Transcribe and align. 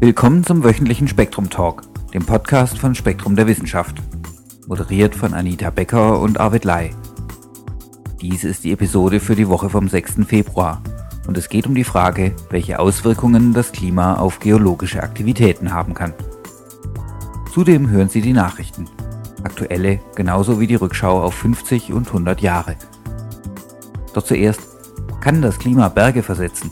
Willkommen 0.00 0.44
zum 0.44 0.62
wöchentlichen 0.62 1.08
Spektrum 1.08 1.50
Talk, 1.50 1.82
dem 2.12 2.24
Podcast 2.24 2.78
von 2.78 2.94
Spektrum 2.94 3.34
der 3.34 3.46
Wissenschaft. 3.46 3.96
Moderiert 4.66 5.14
von 5.14 5.34
Anita 5.34 5.70
Becker 5.70 6.20
und 6.20 6.38
Arvid 6.38 6.64
Lai. 6.64 6.94
Dies 8.20 8.44
ist 8.44 8.64
die 8.64 8.72
Episode 8.72 9.20
für 9.20 9.34
die 9.34 9.48
Woche 9.48 9.68
vom 9.68 9.88
6. 9.88 10.26
Februar 10.26 10.82
und 11.26 11.36
es 11.36 11.48
geht 11.48 11.66
um 11.66 11.74
die 11.74 11.84
Frage, 11.84 12.34
welche 12.50 12.78
Auswirkungen 12.78 13.52
das 13.52 13.72
Klima 13.72 14.14
auf 14.14 14.38
geologische 14.38 15.02
Aktivitäten 15.02 15.72
haben 15.72 15.94
kann. 15.94 16.14
Zudem 17.52 17.90
hören 17.90 18.08
Sie 18.08 18.20
die 18.20 18.32
Nachrichten, 18.32 18.86
aktuelle 19.42 20.00
genauso 20.14 20.60
wie 20.60 20.66
die 20.66 20.74
Rückschau 20.74 21.22
auf 21.22 21.34
50 21.34 21.92
und 21.92 22.06
100 22.06 22.40
Jahre. 22.40 22.76
Doch 24.14 24.22
zuerst, 24.22 24.60
kann 25.20 25.42
das 25.42 25.58
Klima 25.58 25.88
Berge 25.88 26.22
versetzen? 26.22 26.70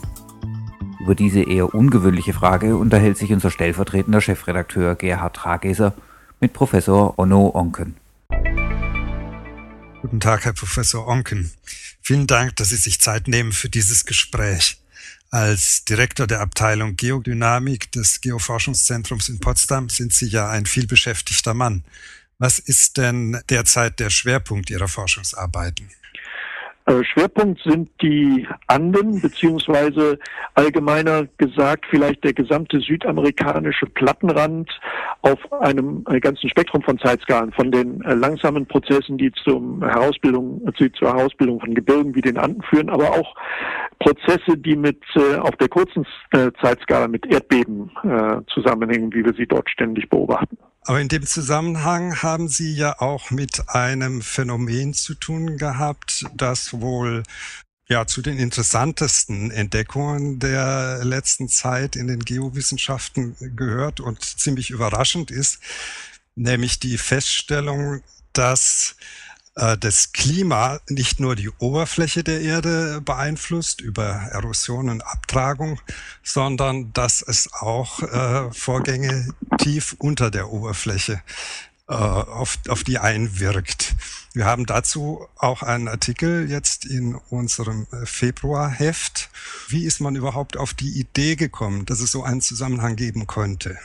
Über 1.05 1.13
diese 1.13 1.43
eher 1.43 1.75
ungewöhnliche 1.75 2.33
Frage 2.33 2.77
unterhält 2.77 3.19
sich 3.19 3.31
unser 3.31 3.51
stellvertretender 3.51 4.21
Chefredakteur 4.21 4.95
Gerhard 4.95 5.35
Trageser 5.35 5.93
mit 6.39 6.51
Professor 6.51 7.19
Onno 7.19 7.51
Onken. 7.53 7.95
Guten 10.01 10.19
Tag, 10.19 10.45
Herr 10.45 10.53
Professor 10.53 11.07
Onken. 11.07 11.51
Vielen 12.01 12.25
Dank, 12.25 12.55
dass 12.55 12.69
Sie 12.69 12.75
sich 12.77 12.99
Zeit 12.99 13.27
nehmen 13.27 13.51
für 13.51 13.69
dieses 13.69 14.05
Gespräch. 14.05 14.81
Als 15.29 15.85
Direktor 15.85 16.25
der 16.25 16.39
Abteilung 16.41 16.95
Geodynamik 16.95 17.91
des 17.91 18.19
Geoforschungszentrums 18.21 19.29
in 19.29 19.39
Potsdam 19.39 19.89
sind 19.89 20.11
Sie 20.11 20.25
ja 20.25 20.49
ein 20.49 20.65
vielbeschäftigter 20.65 21.53
Mann. 21.53 21.83
Was 22.39 22.57
ist 22.57 22.97
denn 22.97 23.39
derzeit 23.51 23.99
der 23.99 24.09
Schwerpunkt 24.09 24.71
Ihrer 24.71 24.87
Forschungsarbeiten? 24.87 25.87
Äh, 26.87 27.03
Schwerpunkt 27.03 27.61
sind 27.63 27.89
die 28.01 28.47
Anden, 28.67 29.19
beziehungsweise 29.19 30.19
allgemeiner 30.53 31.25
gesagt 31.37 31.85
vielleicht 31.89 32.23
der 32.23 32.33
gesamte 32.33 32.79
südamerikanische 32.79 33.87
Plattenrand 33.87 34.69
auf 35.23 35.39
einem 35.61 36.05
äh, 36.09 36.19
ganzen 36.19 36.47
Spektrum 36.47 36.83
von 36.83 36.99
Zeitskalen, 36.99 37.51
von 37.53 37.71
den 37.71 38.03
äh, 38.03 38.13
langsamen 38.13 38.67
Prozessen, 38.67 39.17
die 39.17 39.31
zum 39.43 39.83
Herausbildung, 39.83 40.61
die 40.79 40.91
zur 40.91 41.15
Herausbildung 41.15 41.59
von 41.59 41.73
Gebirgen 41.73 42.13
wie 42.13 42.21
den 42.21 42.37
Anden 42.37 42.61
führen, 42.61 42.89
aber 42.89 43.09
auch 43.09 43.35
Prozesse, 43.99 44.57
die 44.57 44.75
mit 44.75 45.01
auf 45.39 45.55
der 45.55 45.69
kurzen 45.69 46.05
Zeitskala 46.61 47.07
mit 47.07 47.25
Erdbeben 47.25 47.89
zusammenhängen, 48.53 49.13
wie 49.13 49.23
wir 49.23 49.33
sie 49.33 49.47
dort 49.47 49.69
ständig 49.69 50.09
beobachten. 50.09 50.57
Aber 50.87 51.01
in 51.01 51.07
dem 51.07 51.25
Zusammenhang 51.25 52.21
haben 52.21 52.47
Sie 52.47 52.71
ja 52.75 53.01
auch 53.01 53.31
mit 53.31 53.69
einem 53.69 54.21
Phänomen 54.21 54.93
zu 54.93 55.15
tun 55.15 55.57
gehabt, 55.57 56.25
das 56.35 56.73
wohl 56.79 57.23
ja 57.87 58.05
zu 58.05 58.21
den 58.21 58.37
interessantesten 58.37 59.49
Entdeckungen 59.49 60.37
der 60.37 61.03
letzten 61.03 61.49
Zeit 61.49 61.95
in 61.95 62.05
den 62.05 62.19
Geowissenschaften 62.19 63.35
gehört 63.55 63.99
und 63.99 64.23
ziemlich 64.23 64.69
überraschend 64.69 65.31
ist, 65.31 65.59
nämlich 66.35 66.79
die 66.79 66.99
Feststellung, 66.99 68.03
dass 68.33 68.95
äh, 69.55 69.77
das 69.77 70.11
Klima 70.11 70.79
nicht 70.89 71.19
nur 71.19 71.35
die 71.35 71.49
Oberfläche 71.49 72.23
der 72.23 72.41
Erde 72.41 73.01
beeinflusst 73.01 73.81
über 73.81 74.05
Erosion 74.05 74.89
und 74.89 75.01
Abtragung, 75.01 75.79
sondern 76.23 76.91
dass 76.93 77.21
es 77.21 77.51
auch 77.53 78.01
äh, 78.03 78.51
Vorgänge 78.51 79.33
tief 79.57 79.95
unter 79.97 80.29
der 80.29 80.51
Oberfläche 80.51 81.21
äh, 81.87 81.93
auf, 81.93 82.57
auf 82.67 82.83
die 82.83 82.99
einwirkt. 82.99 83.95
Wir 84.33 84.45
haben 84.45 84.65
dazu 84.65 85.25
auch 85.37 85.63
einen 85.63 85.87
Artikel 85.87 86.49
jetzt 86.49 86.85
in 86.85 87.15
unserem 87.15 87.87
Februarheft. 88.03 89.29
Wie 89.69 89.85
ist 89.85 90.01
man 90.01 90.15
überhaupt 90.15 90.57
auf 90.57 90.73
die 90.73 90.99
Idee 90.99 91.35
gekommen, 91.35 91.85
dass 91.85 92.01
es 92.01 92.11
so 92.11 92.23
einen 92.23 92.41
Zusammenhang 92.41 92.95
geben 92.97 93.27
könnte? 93.27 93.77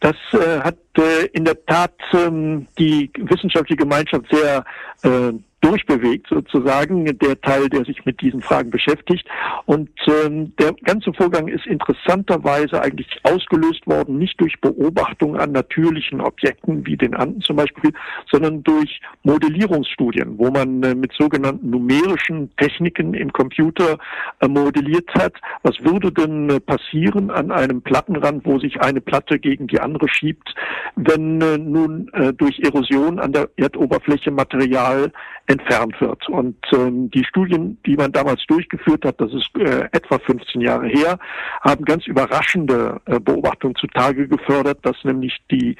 Das 0.00 0.16
äh, 0.32 0.60
hat 0.60 0.76
äh, 0.98 1.26
in 1.32 1.44
der 1.44 1.64
Tat 1.64 1.94
ähm, 2.12 2.66
die 2.78 3.10
wissenschaftliche 3.16 3.76
Gemeinschaft 3.76 4.26
sehr 4.30 4.64
äh, 5.02 5.32
durchbewegt, 5.66 6.28
sozusagen, 6.28 7.04
der 7.18 7.40
Teil, 7.40 7.68
der 7.68 7.84
sich 7.84 8.04
mit 8.04 8.20
diesen 8.20 8.40
Fragen 8.40 8.70
beschäftigt. 8.70 9.26
Und 9.64 9.90
ähm, 10.06 10.54
der 10.60 10.72
ganze 10.84 11.12
Vorgang 11.12 11.48
ist 11.48 11.66
interessanterweise 11.66 12.80
eigentlich 12.80 13.08
ausgelöst 13.24 13.86
worden, 13.86 14.18
nicht 14.18 14.40
durch 14.40 14.60
Beobachtung 14.60 15.36
an 15.36 15.52
natürlichen 15.52 16.20
Objekten 16.20 16.86
wie 16.86 16.96
den 16.96 17.14
Anden 17.14 17.40
zum 17.40 17.56
Beispiel, 17.56 17.92
sondern 18.30 18.62
durch 18.62 19.00
Modellierungsstudien, 19.24 20.38
wo 20.38 20.50
man 20.50 20.82
äh, 20.84 20.94
mit 20.94 21.12
sogenannten 21.18 21.68
numerischen 21.70 22.54
Techniken 22.56 23.14
im 23.14 23.32
Computer 23.32 23.98
äh, 24.40 24.48
modelliert 24.48 25.08
hat, 25.14 25.34
was 25.62 25.74
würde 25.80 26.12
denn 26.12 26.48
äh, 26.48 26.60
passieren 26.60 27.30
an 27.30 27.50
einem 27.50 27.82
Plattenrand, 27.82 28.44
wo 28.44 28.58
sich 28.60 28.80
eine 28.80 29.00
Platte 29.00 29.40
gegen 29.40 29.66
die 29.66 29.80
andere 29.80 30.08
schiebt, 30.08 30.54
wenn 30.94 31.40
äh, 31.40 31.58
nun 31.58 32.08
äh, 32.12 32.32
durch 32.32 32.60
Erosion 32.60 33.18
an 33.18 33.32
der 33.32 33.48
Erdoberfläche 33.56 34.30
Material 34.30 35.10
entfernt 35.58 36.00
wird. 36.00 36.28
Und 36.28 36.56
ähm, 36.72 37.10
die 37.10 37.24
Studien, 37.24 37.78
die 37.86 37.96
man 37.96 38.12
damals 38.12 38.44
durchgeführt 38.46 39.04
hat, 39.04 39.20
das 39.20 39.32
ist 39.32 39.50
äh, 39.58 39.88
etwa 39.92 40.18
15 40.18 40.60
Jahre 40.60 40.86
her, 40.88 41.18
haben 41.62 41.84
ganz 41.84 42.06
überraschende 42.06 43.00
äh, 43.06 43.18
Beobachtungen 43.20 43.74
zutage 43.76 44.28
gefördert, 44.28 44.78
dass 44.82 44.96
nämlich 45.04 45.36
die 45.50 45.76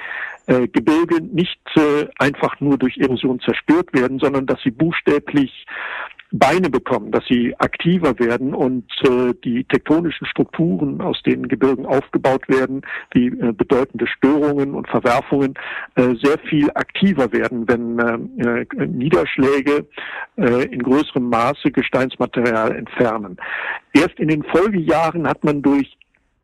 äh, 0.47 0.67
Gebirge 0.67 1.21
nicht 1.21 1.59
äh, 1.75 2.07
einfach 2.19 2.59
nur 2.59 2.77
durch 2.77 2.97
Erosion 2.97 3.39
zerstört 3.39 3.93
werden, 3.93 4.19
sondern 4.19 4.45
dass 4.45 4.61
sie 4.63 4.71
buchstäblich 4.71 5.65
Beine 6.31 6.69
bekommen, 6.69 7.11
dass 7.11 7.25
sie 7.25 7.55
aktiver 7.57 8.19
werden 8.19 8.53
und 8.53 8.85
äh, 9.03 9.33
die 9.45 9.63
tektonischen 9.63 10.27
Strukturen, 10.27 10.99
aus 11.01 11.21
denen 11.23 11.47
Gebirgen 11.47 11.85
aufgebaut 11.85 12.47
werden, 12.49 12.81
die 13.13 13.27
äh, 13.27 13.53
bedeutende 13.53 14.07
Störungen 14.07 14.73
und 14.73 14.87
Verwerfungen 14.89 15.53
äh, 15.95 16.15
sehr 16.21 16.37
viel 16.49 16.69
aktiver 16.71 17.31
werden, 17.31 17.67
wenn 17.67 17.99
äh, 17.99 18.61
äh 18.61 18.87
Niederschläge 18.87 19.87
äh, 20.37 20.65
in 20.65 20.83
größerem 20.83 21.29
Maße 21.29 21.71
Gesteinsmaterial 21.71 22.75
entfernen. 22.75 23.37
Erst 23.93 24.19
in 24.19 24.27
den 24.27 24.43
Folgejahren 24.43 25.27
hat 25.27 25.43
man 25.43 25.61
durch 25.61 25.97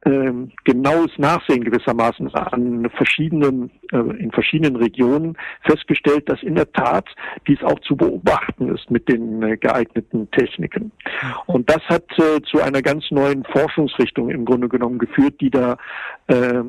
ähm, 0.06 0.52
genaues 0.64 1.12
Nachsehen 1.18 1.64
gewissermaßen 1.64 2.34
an 2.36 2.90
verschiedenen, 2.90 3.72
äh, 3.92 3.98
in 3.98 4.32
verschiedenen 4.32 4.76
Regionen 4.76 5.38
festgestellt, 5.62 6.30
dass 6.30 6.42
in 6.44 6.56
der 6.56 6.72
Tat 6.72 7.08
dies 7.48 7.62
auch 7.64 7.80
zu 7.80 7.96
beobachten 7.96 8.74
ist 8.74 8.92
mit 8.92 9.08
den 9.08 9.42
äh, 9.44 9.58
geeigneten 9.58 10.30
Techniken. 10.32 10.92
Und 11.46 11.70
das 11.70 11.82
hat 11.84 12.06
äh, 12.18 12.42
zu 12.42 12.62
einer 12.62 12.82
ganz 12.82 13.06
neuen 13.12 13.44
Forschungsrichtung 13.46 14.30
im 14.30 14.46
Grunde 14.46 14.70
genommen 14.70 15.00
geführt, 15.00 15.40
die 15.40 15.50
da 15.50 15.78
äh, 16.28 16.64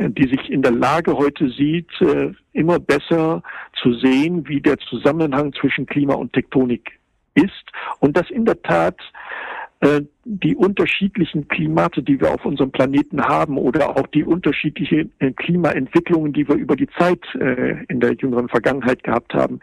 die 0.00 0.28
sich 0.28 0.48
in 0.48 0.62
der 0.62 0.70
Lage 0.70 1.16
heute 1.16 1.50
sieht, 1.50 1.90
äh, 2.00 2.32
immer 2.52 2.78
besser 2.78 3.42
zu 3.82 3.94
sehen, 3.94 4.46
wie 4.46 4.60
der 4.60 4.78
Zusammenhang 4.78 5.52
zwischen 5.54 5.86
Klima 5.86 6.14
und 6.14 6.32
Tektonik 6.32 7.00
ist 7.34 7.72
und 7.98 8.16
dass 8.16 8.30
in 8.30 8.44
der 8.44 8.62
Tat 8.62 8.96
die 10.24 10.56
unterschiedlichen 10.56 11.46
Klimate, 11.48 12.02
die 12.02 12.20
wir 12.20 12.32
auf 12.32 12.44
unserem 12.44 12.72
Planeten 12.72 13.22
haben 13.22 13.56
oder 13.56 13.96
auch 13.96 14.06
die 14.08 14.24
unterschiedlichen 14.24 15.12
äh, 15.20 15.30
Klimaentwicklungen, 15.32 16.32
die 16.32 16.48
wir 16.48 16.56
über 16.56 16.74
die 16.74 16.88
Zeit 16.98 17.20
äh, 17.34 17.84
in 17.88 18.00
der 18.00 18.14
jüngeren 18.14 18.48
Vergangenheit 18.48 19.04
gehabt 19.04 19.34
haben, 19.34 19.60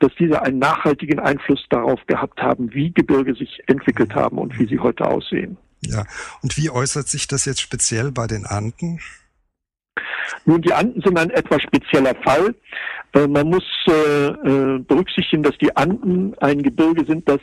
dass 0.00 0.10
diese 0.18 0.42
einen 0.42 0.58
nachhaltigen 0.58 1.18
Einfluss 1.18 1.64
darauf 1.68 2.00
gehabt 2.06 2.40
haben, 2.40 2.72
wie 2.72 2.92
Gebirge 2.92 3.34
sich 3.34 3.62
entwickelt 3.66 4.14
haben 4.14 4.38
und 4.38 4.58
wie 4.58 4.66
sie 4.66 4.78
heute 4.78 5.06
aussehen. 5.06 5.58
Ja, 5.80 6.04
und 6.42 6.56
wie 6.56 6.70
äußert 6.70 7.08
sich 7.08 7.28
das 7.28 7.44
jetzt 7.44 7.60
speziell 7.60 8.10
bei 8.10 8.26
den 8.26 8.46
Anden? 8.46 9.00
Nun, 10.44 10.62
die 10.62 10.72
Anden 10.72 11.00
sind 11.02 11.18
ein 11.18 11.30
etwas 11.30 11.62
spezieller 11.62 12.14
Fall. 12.22 12.54
Äh, 13.14 13.26
man 13.26 13.48
muss 13.48 13.64
äh, 13.86 13.92
äh, 13.92 14.78
berücksichtigen, 14.80 15.42
dass 15.42 15.56
die 15.58 15.74
Anden 15.76 16.34
ein 16.40 16.62
Gebirge 16.62 17.04
sind, 17.06 17.28
das 17.28 17.40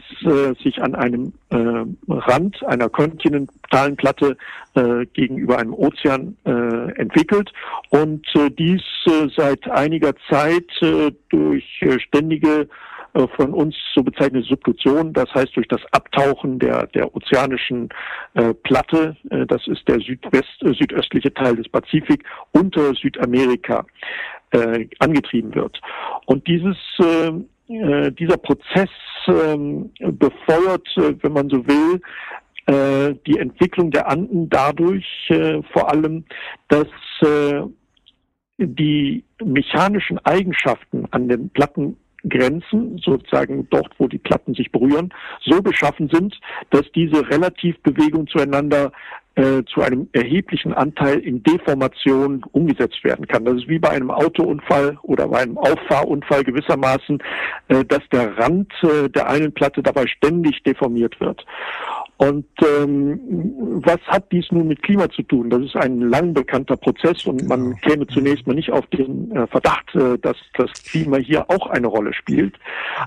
sich 0.63 0.81
an 0.81 0.95
einem 0.95 1.33
Rand 1.51 2.63
einer 2.65 2.89
kontinentalen 2.89 3.95
Platte 3.95 4.37
gegenüber 5.13 5.57
einem 5.57 5.73
Ozean 5.73 6.35
entwickelt 6.43 7.51
und 7.89 8.25
dies 8.57 8.81
seit 9.35 9.69
einiger 9.69 10.13
Zeit 10.29 10.65
durch 11.29 11.83
ständige 11.97 12.67
von 13.35 13.53
uns 13.53 13.75
so 13.93 14.03
bezeichnete 14.03 14.45
Subduktion, 14.45 15.13
das 15.13 15.33
heißt 15.33 15.55
durch 15.55 15.67
das 15.67 15.81
Abtauchen 15.91 16.59
der, 16.59 16.87
der 16.87 17.15
ozeanischen 17.15 17.89
äh, 18.33 18.53
Platte, 18.53 19.15
äh, 19.29 19.45
das 19.45 19.65
ist 19.67 19.87
der 19.87 19.99
Südwest, 19.99 20.61
äh, 20.61 20.73
südöstliche 20.73 21.33
Teil 21.33 21.55
des 21.55 21.69
Pazifik, 21.69 22.25
unter 22.51 22.93
Südamerika 22.93 23.85
äh, 24.51 24.87
angetrieben 24.99 25.55
wird. 25.55 25.79
Und 26.25 26.45
dieses 26.47 26.77
äh, 26.99 27.31
äh 27.73 28.11
dieser 28.11 28.37
Prozess 28.37 28.89
ähm, 29.27 29.91
befeuert, 29.99 30.87
äh, 30.97 31.15
wenn 31.21 31.33
man 31.33 31.49
so 31.49 31.65
will, 31.65 32.01
äh, 32.67 33.15
die 33.25 33.39
Entwicklung 33.39 33.91
der 33.91 34.09
Anden 34.09 34.49
dadurch 34.49 35.05
äh, 35.29 35.61
vor 35.71 35.89
allem, 35.89 36.25
dass 36.67 36.87
äh, 37.21 37.61
die 38.57 39.23
mechanischen 39.43 40.17
Eigenschaften 40.25 41.05
an 41.11 41.27
den 41.27 41.49
Platten 41.49 41.97
Grenzen, 42.29 42.97
sozusagen 43.03 43.67
dort, 43.69 43.91
wo 43.97 44.07
die 44.07 44.17
Platten 44.17 44.53
sich 44.53 44.71
berühren, 44.71 45.13
so 45.43 45.61
beschaffen 45.61 46.09
sind, 46.11 46.39
dass 46.69 46.83
diese 46.93 47.27
Relativbewegung 47.29 48.27
zueinander 48.27 48.91
äh, 49.35 49.63
zu 49.65 49.81
einem 49.81 50.07
erheblichen 50.13 50.73
Anteil 50.73 51.19
in 51.19 51.43
Deformation 51.43 52.43
umgesetzt 52.51 53.03
werden 53.03 53.27
kann. 53.27 53.45
Das 53.45 53.55
ist 53.55 53.67
wie 53.67 53.79
bei 53.79 53.89
einem 53.89 54.11
Autounfall 54.11 54.97
oder 55.03 55.27
bei 55.27 55.39
einem 55.39 55.57
Auffahrunfall 55.57 56.43
gewissermaßen, 56.43 57.21
äh, 57.67 57.83
dass 57.85 58.01
der 58.11 58.37
Rand 58.37 58.71
äh, 58.83 59.09
der 59.09 59.29
einen 59.29 59.53
Platte 59.53 59.83
dabei 59.83 60.07
ständig 60.07 60.63
deformiert 60.63 61.19
wird. 61.19 61.45
Und 62.17 62.45
ähm, 62.63 63.19
was 63.83 63.99
hat 64.07 64.31
dies 64.31 64.45
nun 64.51 64.69
mit 64.69 64.81
Klima 64.81 65.09
zu 65.09 65.21
tun? 65.23 65.49
Das 65.49 65.61
ist 65.61 65.75
ein 65.75 65.99
lang 65.99 66.33
bekannter 66.33 66.77
Prozess 66.77 67.25
und 67.25 67.45
man 67.47 67.71
genau. 67.71 67.77
käme 67.81 68.07
zunächst 68.07 68.47
mal 68.47 68.53
nicht 68.53 68.71
auf 68.71 68.87
den 68.87 69.31
äh, 69.35 69.47
Verdacht, 69.47 69.93
äh, 69.95 70.17
dass 70.19 70.37
das 70.53 70.71
Klima 70.85 71.17
hier 71.17 71.49
auch 71.49 71.67
eine 71.67 71.87
Rolle 71.87 72.13
spielt. 72.13 72.55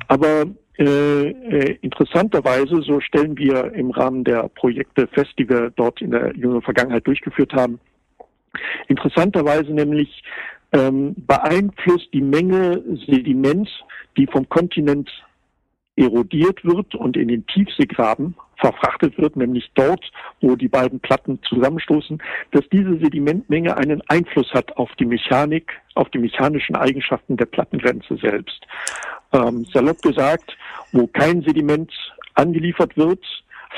Aber 0.08 0.44
äh, 0.78 1.30
äh, 1.30 1.78
interessanterweise, 1.82 2.82
so 2.82 3.00
stellen 3.00 3.36
wir 3.36 3.72
im 3.74 3.90
Rahmen 3.90 4.22
der 4.22 4.48
Projekte 4.48 5.08
fest, 5.08 5.32
die 5.38 5.48
wir 5.48 5.70
dort 5.70 6.00
in 6.00 6.12
der 6.12 6.36
jüngeren 6.36 6.62
Vergangenheit 6.62 7.06
durchgeführt 7.06 7.52
haben, 7.52 7.80
interessanterweise 8.86 9.72
nämlich 9.72 10.22
ähm, 10.72 11.14
beeinflusst 11.16 12.08
die 12.12 12.22
Menge 12.22 12.82
Sediment, 13.06 13.68
die 14.16 14.26
vom 14.26 14.48
Kontinent 14.48 15.10
erodiert 15.96 16.64
wird 16.64 16.94
und 16.94 17.16
in 17.16 17.28
den 17.28 17.46
Tiefseegraben 17.46 18.36
verfrachtet 18.56 19.18
wird, 19.18 19.36
nämlich 19.36 19.70
dort, 19.74 20.04
wo 20.40 20.56
die 20.56 20.68
beiden 20.68 21.00
Platten 21.00 21.40
zusammenstoßen, 21.48 22.22
dass 22.52 22.68
diese 22.70 22.98
Sedimentmenge 22.98 23.76
einen 23.76 24.02
Einfluss 24.08 24.52
hat 24.52 24.76
auf 24.76 24.90
die 24.98 25.06
Mechanik, 25.06 25.72
auf 25.94 26.08
die 26.10 26.18
mechanischen 26.18 26.76
Eigenschaften 26.76 27.36
der 27.36 27.46
Plattengrenze 27.46 28.16
selbst. 28.16 28.66
Ähm, 29.32 29.64
salopp 29.72 30.00
gesagt, 30.02 30.56
wo 30.92 31.06
kein 31.06 31.42
Sediment 31.42 31.92
angeliefert 32.34 32.96
wird, 32.96 33.24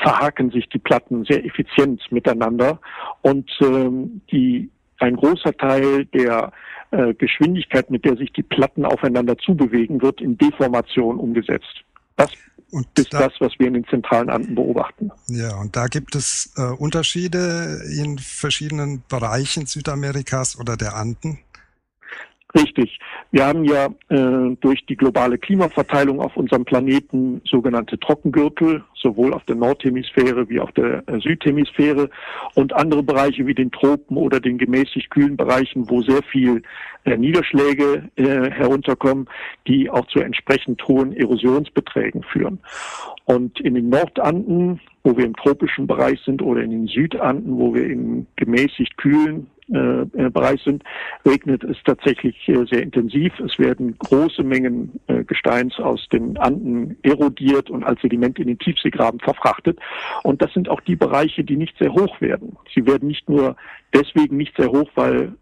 verhaken 0.01 0.51
sich 0.51 0.67
die 0.69 0.79
Platten 0.79 1.25
sehr 1.25 1.45
effizient 1.45 2.01
miteinander 2.11 2.79
und 3.21 3.49
ähm, 3.61 4.21
die 4.31 4.69
ein 4.99 5.15
großer 5.15 5.53
Teil 5.57 6.05
der 6.05 6.51
äh, 6.91 7.13
Geschwindigkeit, 7.13 7.89
mit 7.89 8.05
der 8.05 8.15
sich 8.17 8.31
die 8.33 8.43
Platten 8.43 8.85
aufeinander 8.85 9.37
zubewegen, 9.37 10.01
wird 10.01 10.21
in 10.21 10.37
Deformation 10.37 11.17
umgesetzt. 11.17 11.83
Das 12.15 12.31
und 12.71 12.87
ist 12.97 13.13
da, 13.13 13.27
das, 13.27 13.33
was 13.39 13.51
wir 13.59 13.67
in 13.67 13.73
den 13.73 13.85
zentralen 13.87 14.29
Anden 14.29 14.55
beobachten. 14.55 15.11
Ja, 15.27 15.59
und 15.59 15.75
da 15.75 15.87
gibt 15.87 16.15
es 16.15 16.53
äh, 16.57 16.61
Unterschiede 16.61 17.81
in 17.97 18.17
verschiedenen 18.17 19.03
Bereichen 19.09 19.65
Südamerikas 19.65 20.57
oder 20.57 20.77
der 20.77 20.95
Anden? 20.95 21.39
Richtig. 22.53 22.99
Wir 23.31 23.45
haben 23.45 23.63
ja 23.63 23.87
äh, 24.09 24.55
durch 24.59 24.85
die 24.85 24.97
globale 24.97 25.37
Klimaverteilung 25.37 26.19
auf 26.19 26.35
unserem 26.35 26.65
Planeten 26.65 27.41
sogenannte 27.45 27.97
Trockengürtel, 27.97 28.83
sowohl 28.93 29.33
auf 29.33 29.45
der 29.45 29.55
Nordhemisphäre 29.55 30.49
wie 30.49 30.59
auf 30.59 30.71
der 30.73 31.03
äh, 31.07 31.19
Südhemisphäre 31.19 32.09
und 32.55 32.73
andere 32.73 33.03
Bereiche 33.03 33.47
wie 33.47 33.55
den 33.55 33.71
Tropen 33.71 34.17
oder 34.17 34.41
den 34.41 34.57
gemäßigt 34.57 35.09
kühlen 35.11 35.37
Bereichen, 35.37 35.89
wo 35.89 36.01
sehr 36.01 36.21
viel 36.23 36.61
äh, 37.05 37.15
Niederschläge 37.15 38.09
äh, 38.17 38.51
herunterkommen, 38.51 39.29
die 39.67 39.89
auch 39.89 40.05
zu 40.07 40.19
entsprechend 40.19 40.85
hohen 40.87 41.13
Erosionsbeträgen 41.13 42.23
führen. 42.23 42.59
Und 43.25 43.61
in 43.61 43.75
den 43.75 43.89
Nordanden, 43.89 44.81
wo 45.03 45.15
wir 45.15 45.25
im 45.25 45.35
tropischen 45.37 45.87
Bereich 45.87 46.19
sind, 46.25 46.41
oder 46.41 46.61
in 46.61 46.71
den 46.71 46.87
Südanden, 46.87 47.57
wo 47.57 47.73
wir 47.73 47.85
im 47.85 48.27
gemäßigt 48.35 48.97
kühlen 48.97 49.47
äh, 49.69 50.01
äh, 50.01 50.29
Bereich 50.29 50.61
sind, 50.63 50.83
regnet 51.25 51.63
es 51.63 51.77
tatsächlich 51.85 52.35
äh, 52.49 52.65
sehr 52.65 52.81
intensiv. 52.81 53.39
Es 53.39 53.57
werden 53.59 53.95
große 53.99 54.43
Mengen 54.43 54.99
äh, 55.07 55.23
Gesteins 55.23 55.79
aus 55.79 56.07
den 56.11 56.37
Anden 56.37 56.97
erodiert 57.03 57.69
und 57.69 57.83
als 57.83 58.01
Sediment 58.01 58.37
in 58.39 58.47
den 58.47 58.59
Tiefseegraben 58.59 59.19
verfrachtet. 59.19 59.79
Und 60.23 60.41
das 60.41 60.51
sind 60.53 60.67
auch 60.67 60.81
die 60.81 60.95
Bereiche, 60.95 61.43
die 61.43 61.57
nicht 61.57 61.77
sehr 61.77 61.93
hoch 61.93 62.19
werden. 62.19 62.57
Sie 62.73 62.85
werden 62.85 63.07
nicht 63.07 63.29
nur 63.29 63.55
deswegen 63.93 64.37
nicht 64.37 64.55
sehr 64.57 64.69
hoch, 64.69 64.89
weil 64.95 65.33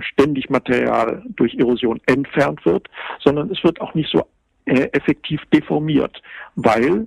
ständig 0.00 0.48
Material 0.48 1.22
durch 1.36 1.54
Erosion 1.54 2.00
entfernt 2.06 2.64
wird, 2.64 2.88
sondern 3.18 3.50
es 3.50 3.62
wird 3.62 3.80
auch 3.80 3.94
nicht 3.94 4.10
so 4.10 4.24
effektiv 4.64 5.42
deformiert, 5.52 6.22
weil 6.56 7.06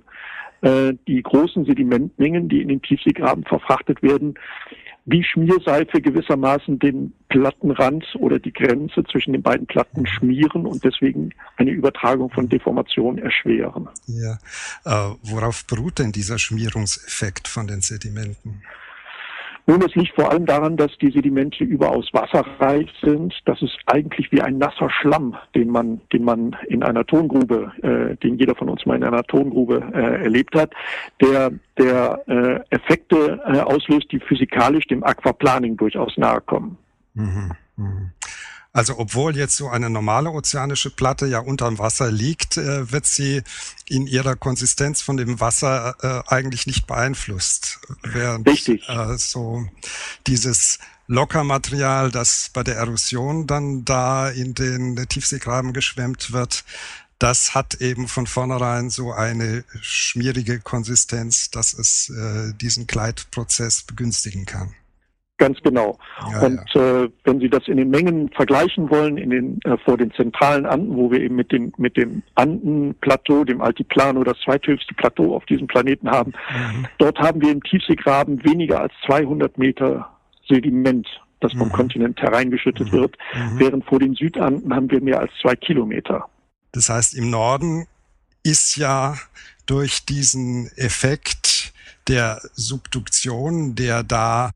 die 0.64 1.22
großen 1.22 1.66
Sedimentmengen, 1.66 2.48
die 2.48 2.62
in 2.62 2.68
den 2.68 2.80
Tiefseegraben 2.80 3.44
verfrachtet 3.44 4.02
werden, 4.02 4.34
wie 5.06 5.22
Schmierseife 5.22 6.00
gewissermaßen 6.00 6.78
den 6.78 7.12
Plattenrand 7.28 8.04
oder 8.18 8.38
die 8.38 8.52
Grenze 8.52 9.04
zwischen 9.04 9.32
den 9.32 9.42
beiden 9.42 9.66
Platten 9.66 10.06
schmieren 10.06 10.66
und 10.66 10.82
deswegen 10.82 11.30
eine 11.56 11.70
Übertragung 11.70 12.30
von 12.30 12.48
Deformation 12.48 13.18
erschweren. 13.18 13.88
Ja, 14.06 14.38
äh, 14.84 15.14
worauf 15.22 15.66
beruht 15.66 15.98
denn 15.98 16.12
dieser 16.12 16.38
Schmierungseffekt 16.38 17.48
von 17.48 17.66
den 17.66 17.82
Sedimenten? 17.82 18.62
Nun, 19.66 19.80
es 19.80 19.94
liegt 19.94 20.14
vor 20.14 20.30
allem 20.30 20.44
daran, 20.44 20.76
dass 20.76 20.96
die 20.98 21.10
Sedimente 21.10 21.64
überaus 21.64 22.06
wasserreich 22.12 22.90
sind. 23.00 23.34
Das 23.46 23.62
ist 23.62 23.78
eigentlich 23.86 24.30
wie 24.30 24.42
ein 24.42 24.58
nasser 24.58 24.90
Schlamm, 24.90 25.36
den 25.54 25.70
man, 25.70 26.02
den 26.12 26.22
man 26.22 26.54
in 26.68 26.82
einer 26.82 27.06
Tongrube, 27.06 27.72
äh, 27.82 28.16
den 28.16 28.36
jeder 28.36 28.54
von 28.54 28.68
uns 28.68 28.84
mal 28.84 28.96
in 28.96 29.04
einer 29.04 29.22
Tongrube 29.22 29.82
äh, 29.94 30.24
erlebt 30.24 30.54
hat, 30.54 30.72
der, 31.22 31.50
der 31.78 32.22
äh, 32.26 32.60
Effekte 32.74 33.40
äh, 33.46 33.60
auslöst, 33.60 34.12
die 34.12 34.20
physikalisch 34.20 34.86
dem 34.86 35.02
Aquaplaning 35.02 35.78
durchaus 35.78 36.14
nahe 36.18 36.42
kommen. 36.42 36.76
Mhm, 37.14 37.52
mh. 37.76 38.10
Also 38.74 38.98
obwohl 38.98 39.36
jetzt 39.36 39.56
so 39.56 39.68
eine 39.68 39.88
normale 39.88 40.30
ozeanische 40.30 40.90
Platte 40.90 41.26
ja 41.26 41.38
unterm 41.38 41.78
Wasser 41.78 42.10
liegt, 42.10 42.56
äh, 42.56 42.90
wird 42.90 43.06
sie 43.06 43.42
in 43.86 44.08
ihrer 44.08 44.34
Konsistenz 44.34 45.00
von 45.00 45.16
dem 45.16 45.38
Wasser 45.38 45.94
äh, 46.02 46.28
eigentlich 46.28 46.66
nicht 46.66 46.88
beeinflusst. 46.88 47.78
Während, 48.02 48.48
Richtig. 48.48 48.88
Äh, 48.88 49.16
so 49.16 49.64
dieses 50.26 50.80
Lockermaterial, 51.06 52.10
das 52.10 52.50
bei 52.52 52.64
der 52.64 52.74
Erosion 52.74 53.46
dann 53.46 53.84
da 53.84 54.28
in 54.28 54.54
den 54.54 54.96
Tiefseegraben 55.08 55.72
geschwemmt 55.72 56.32
wird, 56.32 56.64
das 57.20 57.54
hat 57.54 57.74
eben 57.74 58.08
von 58.08 58.26
vornherein 58.26 58.90
so 58.90 59.12
eine 59.12 59.64
schmierige 59.82 60.58
Konsistenz, 60.58 61.48
dass 61.48 61.74
es 61.74 62.10
äh, 62.10 62.52
diesen 62.54 62.88
Gleitprozess 62.88 63.82
begünstigen 63.82 64.46
kann. 64.46 64.74
Ganz 65.44 65.60
genau. 65.62 65.98
Ja, 66.32 66.40
und 66.46 66.60
ja. 66.72 67.02
Äh, 67.02 67.10
wenn 67.24 67.38
Sie 67.38 67.50
das 67.50 67.68
in 67.68 67.76
den 67.76 67.90
Mengen 67.90 68.30
vergleichen 68.30 68.88
wollen, 68.88 69.18
in 69.18 69.28
den 69.28 69.60
äh, 69.64 69.76
vor 69.84 69.98
den 69.98 70.10
zentralen 70.12 70.64
Anden, 70.64 70.96
wo 70.96 71.10
wir 71.10 71.20
eben 71.20 71.36
mit 71.36 71.52
dem 71.52 71.72
mit 71.76 71.98
dem 71.98 72.22
Andenplateau, 72.34 73.44
dem 73.44 73.60
Altiplano, 73.60 74.24
das 74.24 74.38
zweithöchste 74.42 74.94
Plateau 74.94 75.36
auf 75.36 75.44
diesem 75.44 75.66
Planeten 75.66 76.10
haben, 76.10 76.32
mhm. 76.32 76.86
dort 76.96 77.18
haben 77.18 77.42
wir 77.42 77.52
im 77.52 77.62
Tiefseegraben 77.62 78.42
weniger 78.42 78.80
als 78.80 78.94
200 79.04 79.58
Meter 79.58 80.08
Sediment, 80.48 81.06
das 81.40 81.52
vom 81.52 81.68
mhm. 81.68 81.72
Kontinent 81.72 82.22
hereingeschüttet 82.22 82.90
mhm. 82.90 82.96
wird, 82.96 83.18
mhm. 83.34 83.58
während 83.58 83.84
vor 83.84 83.98
den 83.98 84.14
Südanden 84.14 84.74
haben 84.74 84.90
wir 84.90 85.02
mehr 85.02 85.20
als 85.20 85.32
zwei 85.42 85.56
Kilometer. 85.56 86.24
Das 86.72 86.88
heißt, 86.88 87.14
im 87.14 87.28
Norden 87.28 87.86
ist 88.42 88.76
ja 88.76 89.16
durch 89.66 90.06
diesen 90.06 90.70
Effekt 90.76 91.74
der 92.08 92.40
Subduktion, 92.54 93.74
der 93.74 94.02
da 94.02 94.50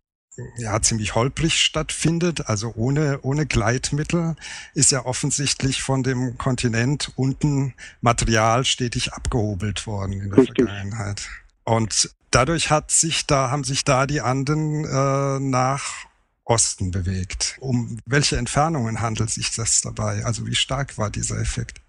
ja 0.57 0.80
ziemlich 0.80 1.14
holprig 1.14 1.61
stattfindet, 1.61 2.49
also 2.49 2.73
ohne, 2.75 3.21
ohne 3.23 3.47
Gleitmittel, 3.47 4.37
ist 4.75 4.92
ja 4.92 5.04
offensichtlich 5.04 5.83
von 5.83 6.02
dem 6.02 6.38
Kontinent 6.38 7.12
unten 7.16 7.75
Material 8.00 8.64
stetig 8.64 9.12
abgehobelt 9.12 9.87
worden 9.87 10.12
in 10.12 10.30
der 10.30 10.38
Richtig. 10.38 10.66
Vergangenheit. 10.66 11.28
Und 11.64 12.11
dadurch 12.30 12.71
hat 12.71 12.90
sich 12.90 13.26
da, 13.26 13.50
haben 13.50 13.64
sich 13.64 13.85
da 13.85 14.07
die 14.07 14.21
Anden 14.21 14.85
äh, 14.85 15.38
nach 15.40 16.07
Osten 16.45 16.90
bewegt. 16.90 17.57
Um 17.61 17.99
welche 18.07 18.38
Entfernungen 18.38 19.00
handelt 19.00 19.30
sich 19.30 19.54
das 19.54 19.83
dabei? 19.83 20.25
Also 20.25 20.47
wie 20.47 20.54
stark 20.54 20.97
war 20.97 21.11
dieser 21.11 21.38
Effekt? 21.38 21.80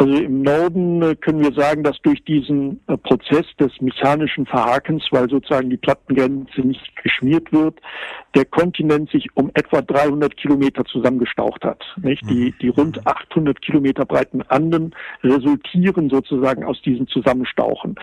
Also 0.00 0.14
im 0.14 0.40
Norden 0.40 1.02
äh, 1.02 1.14
können 1.14 1.40
wir 1.40 1.52
sagen, 1.52 1.82
dass 1.82 2.00
durch 2.00 2.24
diesen 2.24 2.80
äh, 2.86 2.96
Prozess 2.96 3.44
des 3.60 3.70
mechanischen 3.82 4.46
Verhakens, 4.46 5.04
weil 5.10 5.28
sozusagen 5.28 5.68
die 5.68 5.76
Plattengrenze 5.76 6.62
nicht 6.62 6.96
geschmiert 7.02 7.52
wird, 7.52 7.78
der 8.34 8.46
Kontinent 8.46 9.10
sich 9.10 9.26
um 9.34 9.50
etwa 9.52 9.82
300 9.82 10.38
Kilometer 10.38 10.86
zusammengestaucht 10.86 11.62
hat. 11.66 11.84
Nicht? 12.00 12.22
Die, 12.30 12.46
mhm. 12.46 12.54
die 12.62 12.68
rund 12.68 13.06
800 13.06 13.60
Kilometer 13.60 14.06
breiten 14.06 14.40
Anden 14.48 14.94
resultieren 15.22 16.08
sozusagen 16.08 16.64
aus 16.64 16.80
diesem 16.80 17.06
Zusammenstauchen. 17.08 17.96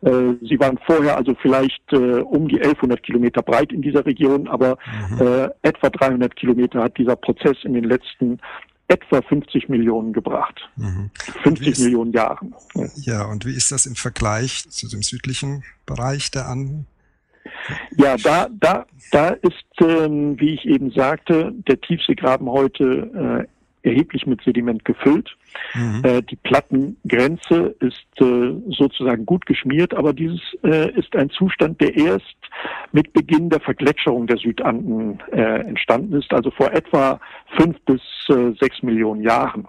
Äh, 0.00 0.34
sie 0.42 0.58
waren 0.58 0.80
vorher 0.84 1.16
also 1.16 1.36
vielleicht 1.40 1.92
um 1.92 2.48
die 2.48 2.56
1100 2.56 3.02
Kilometer 3.04 3.42
breit 3.42 3.72
in 3.72 3.82
dieser 3.82 4.04
Region, 4.04 4.48
aber 4.48 4.78
mhm. 5.10 5.50
etwa 5.62 5.90
300 5.90 6.34
Kilometer 6.34 6.82
hat 6.82 6.96
dieser 6.98 7.14
Prozess 7.14 7.56
in 7.62 7.74
den 7.74 7.84
letzten 7.84 8.40
etwa 8.88 9.22
50 9.22 9.68
Millionen 9.68 10.12
gebracht. 10.12 10.68
Mhm. 10.76 11.10
50 11.42 11.68
ist, 11.68 11.80
Millionen 11.80 12.12
Jahren. 12.12 12.54
Ja, 12.96 13.24
und 13.24 13.46
wie 13.46 13.54
ist 13.54 13.72
das 13.72 13.86
im 13.86 13.94
Vergleich 13.94 14.68
zu 14.68 14.88
dem 14.88 15.02
südlichen 15.02 15.64
Bereich 15.86 16.30
der 16.30 16.48
Anden? 16.48 16.86
Ja, 17.96 18.16
da, 18.16 18.48
da, 18.52 18.86
da 19.10 19.28
ist, 19.28 19.80
ähm, 19.80 20.38
wie 20.38 20.54
ich 20.54 20.64
eben 20.66 20.90
sagte, 20.90 21.52
der 21.66 21.80
Tiefseegraben 21.80 22.48
heute 22.48 23.46
erheblich 23.84 24.26
mit 24.26 24.42
Sediment 24.42 24.84
gefüllt. 24.84 25.36
Mhm. 25.74 26.02
Äh, 26.04 26.22
die 26.22 26.36
Plattengrenze 26.36 27.74
ist 27.80 28.20
äh, 28.20 28.54
sozusagen 28.68 29.26
gut 29.26 29.46
geschmiert, 29.46 29.94
aber 29.94 30.12
dieses 30.12 30.40
äh, 30.62 30.90
ist 30.92 31.14
ein 31.16 31.30
Zustand, 31.30 31.80
der 31.80 31.96
erst 31.96 32.36
mit 32.92 33.12
Beginn 33.12 33.50
der 33.50 33.60
Vergletscherung 33.60 34.26
der 34.26 34.36
Südanden 34.36 35.18
äh, 35.32 35.60
entstanden 35.60 36.14
ist, 36.14 36.32
also 36.32 36.50
vor 36.50 36.72
etwa 36.72 37.20
fünf 37.56 37.80
bis 37.84 38.00
äh, 38.28 38.52
sechs 38.60 38.82
Millionen 38.82 39.22
Jahren. 39.22 39.66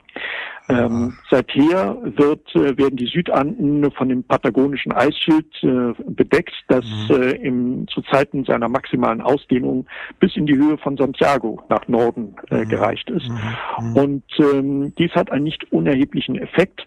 Ähm, 0.67 1.13
seither 1.29 1.95
wird, 2.01 2.55
äh, 2.55 2.75
werden 2.77 2.95
die 2.95 3.05
Südanden 3.05 3.91
von 3.91 4.09
dem 4.09 4.23
patagonischen 4.23 4.91
Eisschild 4.93 5.45
äh, 5.61 5.93
bedeckt, 6.07 6.53
das 6.67 6.85
mhm. 6.85 7.21
äh, 7.21 7.31
im, 7.33 7.87
zu 7.87 8.01
Zeiten 8.01 8.45
seiner 8.45 8.67
maximalen 8.67 9.21
Ausdehnung 9.21 9.85
bis 10.19 10.35
in 10.35 10.47
die 10.47 10.55
Höhe 10.55 10.79
von 10.79 10.97
Santiago 10.97 11.61
nach 11.69 11.87
Norden 11.87 12.35
äh, 12.49 12.63
mhm. 12.63 12.69
gereicht 12.69 13.09
ist. 13.11 13.29
Mhm. 13.29 13.89
mhm. 13.89 13.95
Und 13.95 14.23
ähm, 14.39 14.93
dies 14.97 15.11
hat 15.11 15.31
einen 15.31 15.43
nicht 15.43 15.71
unerheblichen 15.75 16.37
Effekt. 16.37 16.85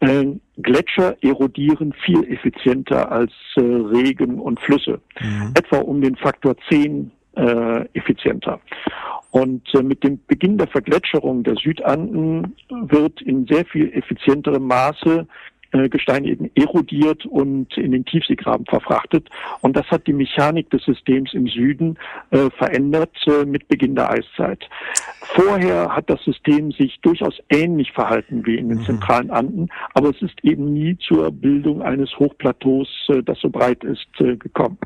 Äh, 0.00 0.26
Gletscher 0.58 1.16
erodieren 1.22 1.92
viel 2.04 2.24
effizienter 2.30 3.10
als 3.10 3.32
äh, 3.56 3.60
Regen 3.60 4.38
und 4.38 4.60
Flüsse, 4.60 5.00
mhm. 5.20 5.52
etwa 5.54 5.78
um 5.78 6.00
den 6.00 6.16
Faktor 6.16 6.56
10 6.68 7.10
äh, 7.36 7.84
effizienter. 7.94 8.60
Und 9.30 9.62
äh, 9.74 9.82
mit 9.82 10.04
dem 10.04 10.20
Beginn 10.26 10.58
der 10.58 10.68
Vergletscherung 10.68 11.42
der 11.42 11.56
Südanden 11.56 12.54
wird 12.68 13.20
in 13.22 13.46
sehr 13.46 13.64
viel 13.64 13.92
effizienterem 13.92 14.66
Maße 14.66 15.26
Gestein 15.88 16.24
eben 16.24 16.50
erodiert 16.54 17.26
und 17.26 17.76
in 17.76 17.92
den 17.92 18.04
Tiefseegraben 18.04 18.66
verfrachtet. 18.66 19.28
Und 19.60 19.76
das 19.76 19.86
hat 19.86 20.06
die 20.06 20.12
Mechanik 20.12 20.70
des 20.70 20.84
Systems 20.84 21.34
im 21.34 21.46
Süden 21.48 21.98
äh, 22.30 22.50
verändert 22.50 23.16
äh, 23.26 23.44
mit 23.44 23.68
Beginn 23.68 23.94
der 23.94 24.10
Eiszeit. 24.10 24.68
Vorher 25.34 25.94
hat 25.94 26.08
das 26.08 26.22
System 26.24 26.72
sich 26.72 27.00
durchaus 27.02 27.34
ähnlich 27.48 27.92
verhalten 27.92 28.44
wie 28.46 28.56
in 28.56 28.68
den 28.68 28.78
mhm. 28.78 28.84
zentralen 28.84 29.30
Anden, 29.30 29.68
aber 29.94 30.10
es 30.10 30.22
ist 30.22 30.42
eben 30.42 30.72
nie 30.72 30.96
zur 30.98 31.30
Bildung 31.30 31.82
eines 31.82 32.10
Hochplateaus, 32.18 32.88
äh, 33.08 33.22
das 33.22 33.38
so 33.40 33.50
breit 33.50 33.82
ist, 33.84 34.06
äh, 34.20 34.36
gekommen. 34.36 34.78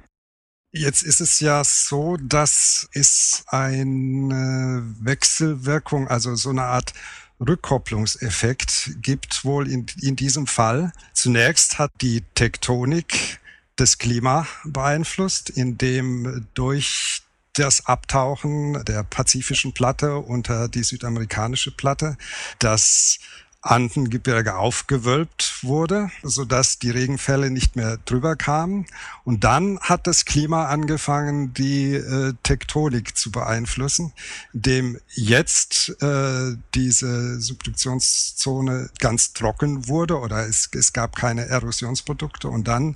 Jetzt 0.70 1.02
ist 1.02 1.20
es 1.20 1.40
ja 1.40 1.64
so, 1.64 2.18
dass 2.22 2.90
es 2.92 3.44
eine 3.48 4.82
Wechselwirkung, 5.00 6.08
also 6.08 6.34
so 6.34 6.50
eine 6.50 6.64
Art 6.64 6.92
Rückkopplungseffekt 7.40 8.96
gibt 9.02 9.44
wohl 9.44 9.70
in, 9.70 9.86
in 10.00 10.16
diesem 10.16 10.46
Fall. 10.46 10.92
Zunächst 11.12 11.78
hat 11.78 11.92
die 12.00 12.22
Tektonik 12.34 13.40
das 13.76 13.98
Klima 13.98 14.46
beeinflusst, 14.64 15.50
indem 15.50 16.46
durch 16.54 17.22
das 17.52 17.86
Abtauchen 17.86 18.84
der 18.84 19.02
pazifischen 19.02 19.72
Platte 19.72 20.18
unter 20.18 20.68
die 20.68 20.82
südamerikanische 20.82 21.70
Platte 21.70 22.16
das 22.58 23.18
Andengebirge 23.60 24.56
aufgewölbt 24.56 25.58
wurde, 25.62 26.10
so 26.22 26.44
dass 26.44 26.78
die 26.78 26.90
Regenfälle 26.90 27.50
nicht 27.50 27.74
mehr 27.74 27.98
drüber 28.04 28.36
kamen. 28.36 28.86
Und 29.24 29.42
dann 29.42 29.80
hat 29.80 30.06
das 30.06 30.24
Klima 30.24 30.66
angefangen, 30.66 31.52
die 31.54 31.94
äh, 31.94 32.34
Tektonik 32.44 33.16
zu 33.16 33.32
beeinflussen, 33.32 34.12
dem 34.52 34.98
jetzt 35.08 36.00
äh, 36.00 36.56
diese 36.74 37.40
Subduktionszone 37.40 38.90
ganz 39.00 39.32
trocken 39.32 39.88
wurde 39.88 40.18
oder 40.18 40.46
es, 40.46 40.70
es 40.72 40.92
gab 40.92 41.16
keine 41.16 41.46
Erosionsprodukte 41.46 42.48
und 42.48 42.68
dann 42.68 42.94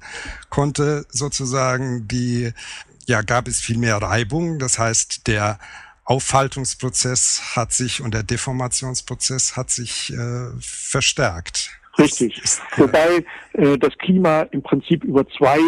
konnte 0.48 1.06
sozusagen 1.10 2.06
die 2.06 2.52
ja, 3.06 3.22
gab 3.22 3.48
es 3.48 3.60
viel 3.60 3.78
mehr 3.78 3.96
Reibung. 3.96 4.60
Das 4.60 4.78
heißt, 4.78 5.26
der 5.26 5.58
Aufhaltungsprozess 6.04 7.56
hat 7.56 7.72
sich 7.72 8.02
und 8.02 8.14
der 8.14 8.22
Deformationsprozess 8.22 9.56
hat 9.56 9.70
sich 9.70 10.12
äh, 10.12 10.50
verstärkt. 10.60 11.70
Richtig. 11.98 12.42
Ist, 12.42 12.60
äh, 12.76 12.80
Wobei 12.82 13.24
äh, 13.52 13.78
das 13.78 13.96
Klima 13.98 14.42
im 14.50 14.62
Prinzip 14.62 15.04
über 15.04 15.26
zwei 15.38 15.58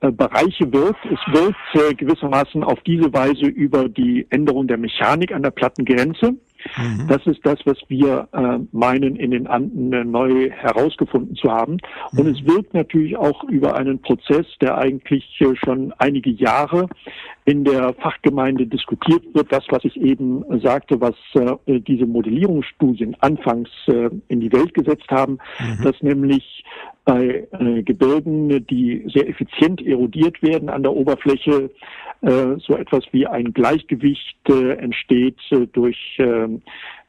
äh, 0.00 0.10
Bereiche 0.10 0.72
wirkt. 0.72 1.04
Es 1.06 1.20
wirkt 1.32 1.56
äh, 1.74 1.94
gewissermaßen 1.94 2.64
auf 2.64 2.80
diese 2.84 3.12
Weise 3.12 3.46
über 3.46 3.88
die 3.88 4.26
Änderung 4.30 4.66
der 4.66 4.78
Mechanik 4.78 5.32
an 5.32 5.42
der 5.42 5.50
Plattengrenze. 5.50 6.34
Mhm. 6.76 7.06
Das 7.08 7.26
ist 7.26 7.40
das, 7.44 7.58
was 7.64 7.78
wir 7.88 8.28
äh, 8.32 8.58
meinen, 8.72 9.16
in 9.16 9.30
den 9.30 9.46
Anden 9.46 10.10
neu 10.10 10.50
herausgefunden 10.50 11.34
zu 11.36 11.50
haben. 11.50 11.78
Mhm. 12.12 12.18
Und 12.18 12.26
es 12.28 12.46
wirkt 12.46 12.74
natürlich 12.74 13.16
auch 13.16 13.44
über 13.44 13.76
einen 13.76 14.00
Prozess, 14.00 14.46
der 14.60 14.78
eigentlich 14.78 15.24
äh, 15.40 15.54
schon 15.56 15.92
einige 15.98 16.30
Jahre 16.30 16.88
in 17.44 17.64
der 17.64 17.94
Fachgemeinde 17.94 18.66
diskutiert 18.66 19.22
wird. 19.34 19.52
Das, 19.52 19.64
was 19.70 19.84
ich 19.84 19.96
eben 19.96 20.44
sagte, 20.60 21.00
was 21.00 21.14
äh, 21.34 21.80
diese 21.80 22.06
Modellierungsstudien 22.06 23.16
anfangs 23.20 23.68
äh, 23.88 24.10
in 24.28 24.40
die 24.40 24.52
Welt 24.52 24.74
gesetzt 24.74 25.10
haben, 25.10 25.38
mhm. 25.58 25.82
dass 25.82 26.00
nämlich 26.02 26.64
bei 27.04 27.48
äh, 27.52 27.82
Gebirgen, 27.82 28.66
die 28.66 29.04
sehr 29.12 29.28
effizient 29.28 29.84
erodiert 29.84 30.42
werden 30.42 30.68
an 30.68 30.82
der 30.82 30.92
Oberfläche, 30.92 31.70
äh, 32.22 32.56
so 32.58 32.76
etwas 32.76 33.04
wie 33.12 33.26
ein 33.26 33.52
Gleichgewicht 33.52 34.38
äh, 34.48 34.74
entsteht 34.74 35.38
äh, 35.50 35.66
durch 35.72 35.98
äh, 36.18 36.48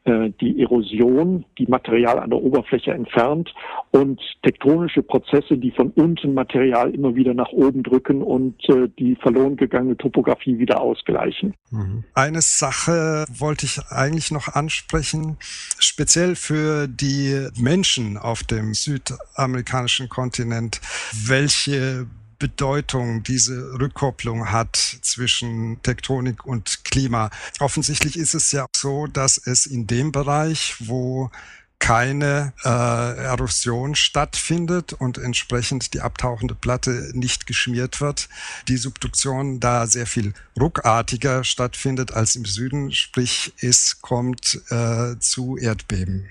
die 0.06 0.62
Erosion, 0.62 1.46
die 1.58 1.66
Material 1.66 2.20
an 2.20 2.30
der 2.30 2.42
Oberfläche 2.42 2.92
entfernt 2.92 3.54
und 3.92 4.20
tektonische 4.44 5.02
Prozesse, 5.02 5.58
die 5.58 5.72
von 5.72 5.92
unten 5.92 6.34
Material 6.34 6.94
immer 6.94 7.16
wieder 7.16 7.34
nach 7.34 7.50
oben 7.54 7.84
drücken 7.84 8.22
und 8.22 8.56
äh, 8.70 8.90
die 9.00 9.16
verloren 9.16 9.56
gegangene 9.56 9.96
Topografie 9.96 10.58
wieder 10.58 10.82
ausgleichen. 10.82 11.54
Mhm. 11.72 12.04
Eine 12.14 12.42
Sache 12.42 13.26
wollte 13.30 13.66
ich 13.66 13.80
eigentlich 13.90 14.32
noch 14.32 14.50
ansprechen, 14.50 15.38
speziell 15.80 16.36
für 16.36 16.88
die 16.88 17.48
Menschen 17.58 18.18
auf 18.18 18.44
dem 18.44 18.74
südamerikanischen 18.74 20.10
Kontinent. 20.10 20.82
Welche 21.28 22.08
Bedeutung 22.44 23.24
diese 23.24 23.80
Rückkopplung 23.80 24.52
hat 24.52 24.76
zwischen 24.76 25.82
Tektonik 25.82 26.46
und 26.46 26.84
Klima. 26.84 27.30
Offensichtlich 27.62 28.20
ist 28.20 28.34
es 28.34 28.52
ja 28.52 28.66
so, 28.76 29.08
dass 29.08 29.38
es 29.38 29.66
in 29.66 29.88
dem 29.88 30.12
Bereich, 30.12 30.76
wo 30.80 31.32
keine 31.80 32.52
äh, 32.66 32.68
Erosion 32.68 33.96
stattfindet 33.96 34.92
und 34.92 35.18
entsprechend 35.18 35.94
die 35.94 36.02
abtauchende 36.02 36.54
Platte 36.54 37.12
nicht 37.14 37.48
geschmiert 37.48 38.02
wird, 38.02 38.28
die 38.68 38.76
Subduktion 38.76 39.62
da 39.62 39.88
sehr 39.88 40.06
viel 40.06 40.34
ruckartiger 40.60 41.46
stattfindet 41.46 42.12
als 42.12 42.36
im 42.36 42.44
Süden, 42.44 42.92
sprich 42.92 43.54
es 43.62 44.02
kommt 44.02 44.62
äh, 44.70 45.18
zu 45.20 45.56
Erdbeben. 45.56 46.30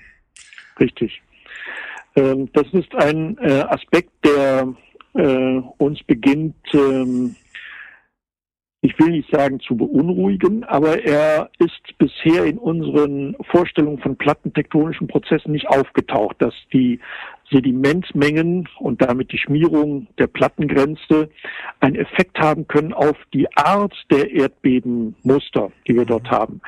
Richtig. 0.79 1.23
Ähm, 2.15 2.51
das 2.53 2.67
ist 2.71 2.93
ein 2.93 3.35
äh, 3.39 3.61
Aspekt, 3.61 4.11
der 4.23 4.75
äh, 5.13 5.61
uns 5.77 6.03
beginnt, 6.03 6.55
ähm, 6.73 7.35
ich 8.83 8.99
will 8.99 9.11
nicht 9.11 9.31
sagen 9.31 9.61
zu 9.61 9.77
beunruhigen, 9.77 10.65
aber 10.65 11.01
er 11.05 11.49
ist 11.57 11.97
bisher 11.97 12.43
in 12.43 12.57
unseren 12.57 13.33
Vorstellungen 13.49 13.99
von 13.99 14.17
plattentektonischen 14.17 15.07
Prozessen 15.07 15.53
nicht 15.53 15.69
aufgetaucht, 15.69 16.35
dass 16.39 16.53
die 16.73 16.99
Sedimentmengen 17.49 18.67
und 18.79 19.01
damit 19.01 19.31
die 19.31 19.37
Schmierung 19.37 20.07
der 20.17 20.27
Plattengrenze 20.27 21.29
einen 21.79 21.95
Effekt 21.95 22.37
haben 22.39 22.67
können 22.67 22.91
auf 22.91 23.15
die 23.33 23.47
Art 23.55 23.93
der 24.11 24.29
Erdbebenmuster, 24.31 25.71
die 25.87 25.95
wir 25.95 26.05
dort 26.05 26.29
haben. 26.29 26.59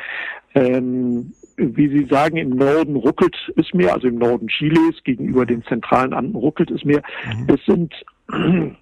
Ähm, 0.53 1.33
wie 1.57 1.89
Sie 1.89 2.05
sagen, 2.05 2.37
im 2.37 2.51
Norden 2.51 2.95
ruckelt 2.95 3.35
es 3.57 3.73
mehr, 3.73 3.93
also 3.93 4.07
im 4.07 4.19
Norden 4.19 4.47
Chiles 4.47 5.03
gegenüber 5.03 5.45
den 5.45 5.63
zentralen 5.65 6.13
Anden 6.13 6.35
ruckelt 6.35 6.71
es 6.71 6.85
mehr. 6.85 7.01
Mhm. 7.25 7.53
Es 7.53 7.65
sind 7.65 7.93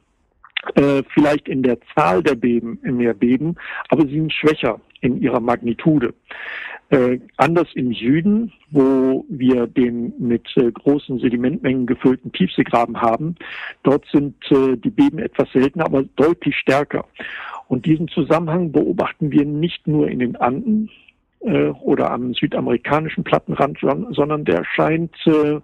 äh, 0.76 1.04
vielleicht 1.14 1.48
in 1.48 1.64
der 1.64 1.78
Zahl 1.96 2.24
der 2.24 2.36
Beben 2.36 2.80
mehr 2.84 3.14
Beben, 3.14 3.56
aber 3.90 4.06
sie 4.06 4.16
sind 4.16 4.34
schwächer 4.34 4.80
in 5.02 5.22
ihrer 5.22 5.40
Magnitude. 5.40 6.14
Äh, 6.90 7.20
anders 7.38 7.68
im 7.74 7.94
Süden, 7.94 8.52
wo 8.70 9.26
wir 9.28 9.68
den 9.68 10.14
mit 10.20 10.48
äh, 10.58 10.72
großen 10.72 11.20
Sedimentmengen 11.20 11.88
gefüllten 11.88 12.32
Tiefseegraben 12.32 13.02
haben, 13.02 13.36
dort 13.84 14.06
sind 14.12 14.36
äh, 14.52 14.78
die 14.78 14.92
Beben 14.92 15.18
etwas 15.18 15.52
seltener, 15.54 15.86
aber 15.86 16.04
deutlich 16.04 16.56
stärker. 16.56 17.06
Und 17.68 17.86
diesen 17.86 18.10
Zusammenhang 18.10 18.72
beobachten 18.72 19.32
wir 19.32 19.46
nicht 19.46 19.88
nur 19.88 20.08
in 20.08 20.20
den 20.20 20.36
Anden, 20.36 20.90
äh, 21.46 21.70
oder 21.82 22.12
am 22.12 22.34
südamerikanischen 22.34 23.24
Plattenrand, 23.24 23.78
sondern 24.12 24.46
der 24.46 24.64
scheint 24.64 25.16
äh, 25.26 25.60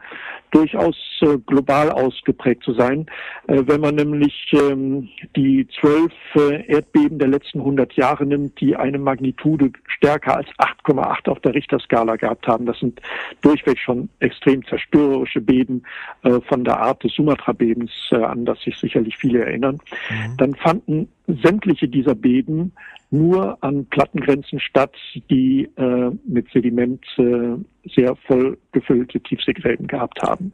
durchaus 0.52 0.96
äh, 1.22 1.38
global 1.46 1.92
ausgeprägt 1.92 2.64
zu 2.64 2.74
sein. 2.74 3.06
Äh, 3.48 3.64
wenn 3.66 3.82
man 3.82 3.96
nämlich 3.96 4.52
ähm, 4.54 5.10
die 5.36 5.68
zwölf 5.80 6.12
äh, 6.36 6.66
Erdbeben 6.68 7.20
der 7.20 7.28
letzten 7.28 7.60
100 7.60 7.94
Jahre 7.94 8.26
nimmt, 8.26 8.60
die 8.60 8.76
eine 8.76 8.98
Magnitude 8.98 9.72
stärker 9.88 10.38
als 10.38 10.48
8,8 10.58 11.30
auf 11.30 11.40
der 11.42 11.54
Richterskala 11.54 12.16
gehabt 12.16 12.48
haben, 12.48 12.66
das 12.66 12.80
sind 12.80 13.02
durchweg 13.42 13.78
schon 13.80 14.10
extrem 14.20 14.66
zerstörerische 14.66 15.42
Beben 15.42 15.84
äh, 16.24 16.40
von 16.42 16.64
der 16.64 16.80
Art 16.80 17.04
des 17.04 17.14
Sumatra-Bebens, 17.14 17.92
an 18.12 18.46
das 18.46 18.60
sich 18.62 18.78
sicherlich 18.78 19.18
viele 19.18 19.46
erinnern, 19.46 19.80
mhm. 20.10 20.38
dann 20.38 20.56
fanden 20.56 21.10
sämtliche 21.28 21.88
dieser 21.88 22.16
Beben 22.16 22.74
nur 23.12 23.58
an 23.64 23.86
Plattengrenzen 23.88 24.60
statt, 24.60 24.94
die 25.30 25.68
äh, 25.78 26.12
mit 26.26 26.48
Sediment 26.52 27.04
äh, 27.18 27.56
sehr 27.96 28.16
voll 28.28 28.58
gefüllte 28.72 29.20
Tiefseegräben 29.20 29.88
gehabt 29.88 30.22
haben. 30.22 30.52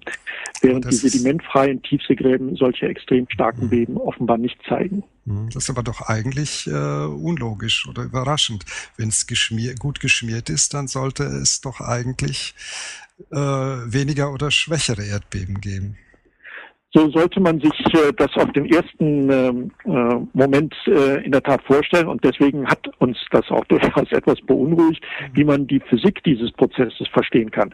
Während 0.62 0.86
die 0.86 0.96
sedimentfreien 0.96 1.82
Tiefseegräben 1.82 2.56
solche 2.56 2.88
extrem 2.88 3.28
starken. 3.30 3.70
Beben 3.70 3.98
offenbar 3.98 4.38
nicht 4.38 4.58
zeigen. 4.68 5.04
Mhm. 5.26 5.50
Das 5.54 5.64
ist 5.64 5.70
aber 5.70 5.84
doch 5.84 6.02
eigentlich 6.02 6.68
äh, 6.68 6.72
unlogisch 6.72 7.88
oder 7.90 8.04
überraschend. 8.04 8.64
Wenn 8.96 9.10
es 9.10 9.28
geschmier 9.28 9.76
gut 9.76 10.00
geschmiert 10.00 10.50
ist, 10.50 10.74
dann 10.74 10.88
sollte 10.88 11.24
es 11.24 11.62
doch 11.62 11.82
eigentlich 11.82 12.54
äh, 13.32 13.36
weniger 13.36 14.32
oder 14.32 14.52
schwächere 14.52 15.06
Erdbeben 15.06 15.60
geben. 15.62 15.98
So 16.96 17.10
sollte 17.10 17.42
man 17.42 17.60
sich 17.60 17.78
äh, 17.94 18.14
das 18.16 18.34
auf 18.38 18.50
den 18.54 18.66
ersten 18.68 19.30
ähm, 19.30 19.72
äh, 19.84 20.16
Moment 20.32 20.74
äh, 20.88 21.26
in 21.26 21.34
der 21.34 21.44
Tat 21.44 21.62
vorstellen 21.64 22.08
und 22.08 22.24
deswegen 22.24 22.66
hat 22.66 22.88
uns 23.00 23.18
das 23.32 23.52
auch 23.52 23.66
durchaus 23.70 24.10
etwas 24.14 24.40
beunruhigt, 24.48 25.04
wie 25.34 25.44
man 25.44 25.68
die 25.68 25.82
Physik 25.82 26.24
dieses 26.24 26.54
Prozesses 26.54 27.06
verstehen 27.12 27.52
kann. 27.52 27.74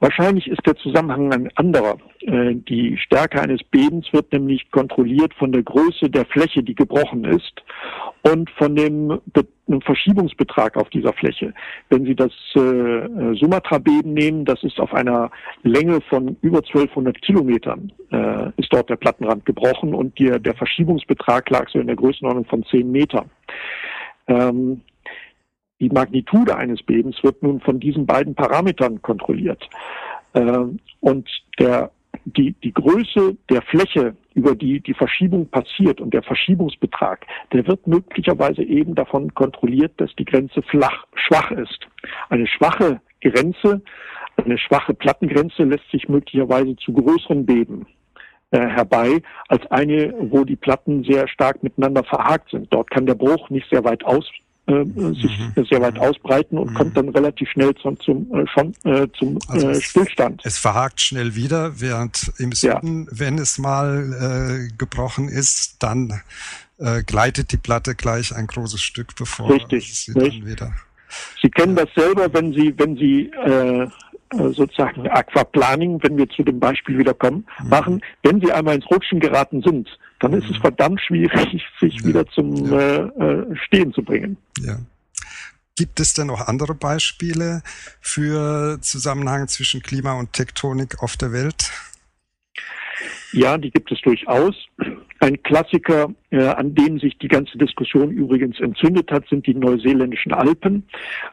Wahrscheinlich 0.00 0.48
ist 0.48 0.66
der 0.66 0.74
Zusammenhang 0.74 1.32
ein 1.32 1.50
anderer. 1.54 1.98
Äh, 2.22 2.56
die 2.56 2.98
Stärke 2.98 3.40
eines 3.40 3.62
Bebens 3.62 4.12
wird 4.12 4.32
nämlich 4.32 4.68
kontrolliert 4.72 5.32
von 5.34 5.52
der 5.52 5.62
Größe 5.62 6.10
der 6.10 6.26
Fläche, 6.26 6.64
die 6.64 6.74
gebrochen 6.74 7.24
ist 7.26 7.62
und 8.22 8.50
von 8.50 8.74
dem 8.74 9.20
Be 9.68 9.80
Verschiebungsbetrag 9.80 10.76
auf 10.76 10.88
dieser 10.90 11.12
Fläche. 11.12 11.52
Wenn 11.88 12.04
Sie 12.04 12.14
das 12.14 12.32
äh, 12.54 13.34
Sumatra-Beben 13.34 14.12
nehmen, 14.14 14.44
das 14.44 14.62
ist 14.64 14.80
auf 14.80 14.92
einer 14.94 15.30
Länge 15.62 16.00
von 16.00 16.36
über 16.40 16.58
1200 16.58 17.20
Kilometern, 17.22 17.92
äh, 18.10 18.50
ist 18.56 18.72
dort 18.72 18.90
der 18.90 18.96
Plattenrand 18.96 19.44
gebrochen 19.44 19.94
und 19.94 20.18
der, 20.18 20.38
der 20.38 20.54
Verschiebungsbetrag 20.54 21.48
lag 21.50 21.68
so 21.68 21.78
in 21.78 21.86
der 21.86 21.96
Größenordnung 21.96 22.46
von 22.46 22.64
10 22.64 22.90
Metern. 22.90 23.30
Ähm, 24.26 24.80
die 25.80 25.90
Magnitude 25.90 26.56
eines 26.56 26.82
Bebens 26.82 27.22
wird 27.22 27.42
nun 27.42 27.60
von 27.60 27.78
diesen 27.78 28.06
beiden 28.06 28.34
Parametern 28.34 29.00
kontrolliert. 29.02 29.62
Äh, 30.32 30.64
und 31.00 31.28
der 31.58 31.90
die, 32.24 32.52
die 32.62 32.72
Größe 32.72 33.36
der 33.50 33.62
Fläche, 33.62 34.14
über 34.38 34.54
die 34.54 34.80
die 34.80 34.94
Verschiebung 34.94 35.48
passiert 35.48 36.00
und 36.00 36.14
der 36.14 36.22
Verschiebungsbetrag, 36.22 37.26
der 37.52 37.66
wird 37.66 37.84
möglicherweise 37.88 38.62
eben 38.62 38.94
davon 38.94 39.34
kontrolliert, 39.34 39.92
dass 39.96 40.14
die 40.14 40.24
Grenze 40.24 40.62
flach, 40.62 41.06
schwach 41.14 41.50
ist. 41.50 41.88
Eine 42.28 42.46
schwache 42.46 43.00
Grenze, 43.20 43.82
eine 44.36 44.56
schwache 44.56 44.94
Plattengrenze 44.94 45.64
lässt 45.64 45.90
sich 45.90 46.08
möglicherweise 46.08 46.76
zu 46.76 46.92
größeren 46.92 47.44
Beben 47.44 47.86
äh, 48.52 48.60
herbei 48.60 49.20
als 49.48 49.68
eine, 49.72 50.14
wo 50.20 50.44
die 50.44 50.54
Platten 50.54 51.02
sehr 51.02 51.26
stark 51.26 51.64
miteinander 51.64 52.04
verhakt 52.04 52.50
sind. 52.50 52.68
Dort 52.70 52.90
kann 52.92 53.06
der 53.06 53.16
Bruch 53.16 53.50
nicht 53.50 53.68
sehr 53.68 53.84
weit 53.84 54.04
aus, 54.04 54.30
äh, 54.68 54.84
sich 55.14 55.38
mhm. 55.56 55.64
sehr 55.64 55.80
weit 55.80 55.98
ausbreiten 55.98 56.58
und 56.58 56.70
mhm. 56.70 56.74
kommt 56.74 56.96
dann 56.96 57.08
relativ 57.08 57.48
schnell 57.50 57.74
zum, 57.76 57.98
zum, 58.00 58.32
äh, 58.34 58.46
schon, 58.46 58.74
äh, 58.84 59.08
zum 59.18 59.38
also 59.48 59.70
äh, 59.70 59.80
Stillstand. 59.80 60.42
Es, 60.44 60.54
es, 60.54 60.58
verhakt 60.58 61.00
schnell 61.00 61.34
wieder, 61.34 61.80
während 61.80 62.32
im 62.38 62.52
Süden, 62.52 63.08
ja. 63.10 63.18
wenn 63.18 63.38
es 63.38 63.58
mal 63.58 64.68
äh, 64.70 64.76
gebrochen 64.76 65.28
ist, 65.28 65.82
dann 65.82 66.20
äh, 66.78 67.02
gleitet 67.02 67.52
die 67.52 67.56
Platte 67.56 67.94
gleich 67.94 68.34
ein 68.34 68.46
großes 68.46 68.80
Stück, 68.80 69.16
bevor 69.16 69.50
Richtig, 69.50 69.94
sie 69.94 70.12
dann 70.12 70.46
wieder. 70.46 70.72
Sie 71.40 71.48
kennen 71.50 71.74
das 71.74 71.88
selber, 71.96 72.32
wenn 72.32 72.52
Sie, 72.52 72.74
wenn 72.76 72.96
Sie 72.96 73.30
äh, 73.30 73.82
äh, 73.82 73.88
sozusagen 74.52 75.08
Aquaplaning, 75.08 76.02
wenn 76.02 76.18
wir 76.18 76.28
zu 76.28 76.42
dem 76.42 76.60
Beispiel 76.60 76.98
wieder 76.98 77.14
kommen, 77.14 77.46
mhm. 77.62 77.68
machen. 77.68 78.00
Wenn 78.22 78.40
Sie 78.40 78.52
einmal 78.52 78.74
ins 78.74 78.90
Rutschen 78.90 79.20
geraten 79.20 79.62
sind, 79.62 79.88
dann 80.20 80.32
ist 80.32 80.50
es 80.50 80.56
verdammt 80.56 81.00
schwierig, 81.00 81.64
sich 81.80 82.00
ja. 82.00 82.04
wieder 82.04 82.26
zum 82.26 82.70
ja. 82.70 82.78
Äh, 82.78 83.40
äh, 83.42 83.56
Stehen 83.66 83.92
zu 83.92 84.02
bringen. 84.02 84.36
Ja. 84.60 84.78
Gibt 85.76 86.00
es 86.00 86.12
denn 86.12 86.26
noch 86.26 86.48
andere 86.48 86.74
Beispiele 86.74 87.62
für 88.00 88.78
Zusammenhang 88.80 89.46
zwischen 89.46 89.80
Klima 89.80 90.14
und 90.14 90.32
Tektonik 90.32 91.02
auf 91.02 91.16
der 91.16 91.32
Welt? 91.32 91.70
Ja, 93.32 93.56
die 93.58 93.70
gibt 93.70 93.92
es 93.92 94.00
durchaus. 94.00 94.56
Ein 95.20 95.42
Klassiker, 95.42 96.12
äh, 96.30 96.44
an 96.44 96.74
dem 96.74 96.98
sich 97.00 97.18
die 97.18 97.28
ganze 97.28 97.58
Diskussion 97.58 98.10
übrigens 98.10 98.60
entzündet 98.60 99.10
hat, 99.10 99.26
sind 99.28 99.46
die 99.46 99.54
neuseeländischen 99.54 100.32
Alpen, 100.32 100.84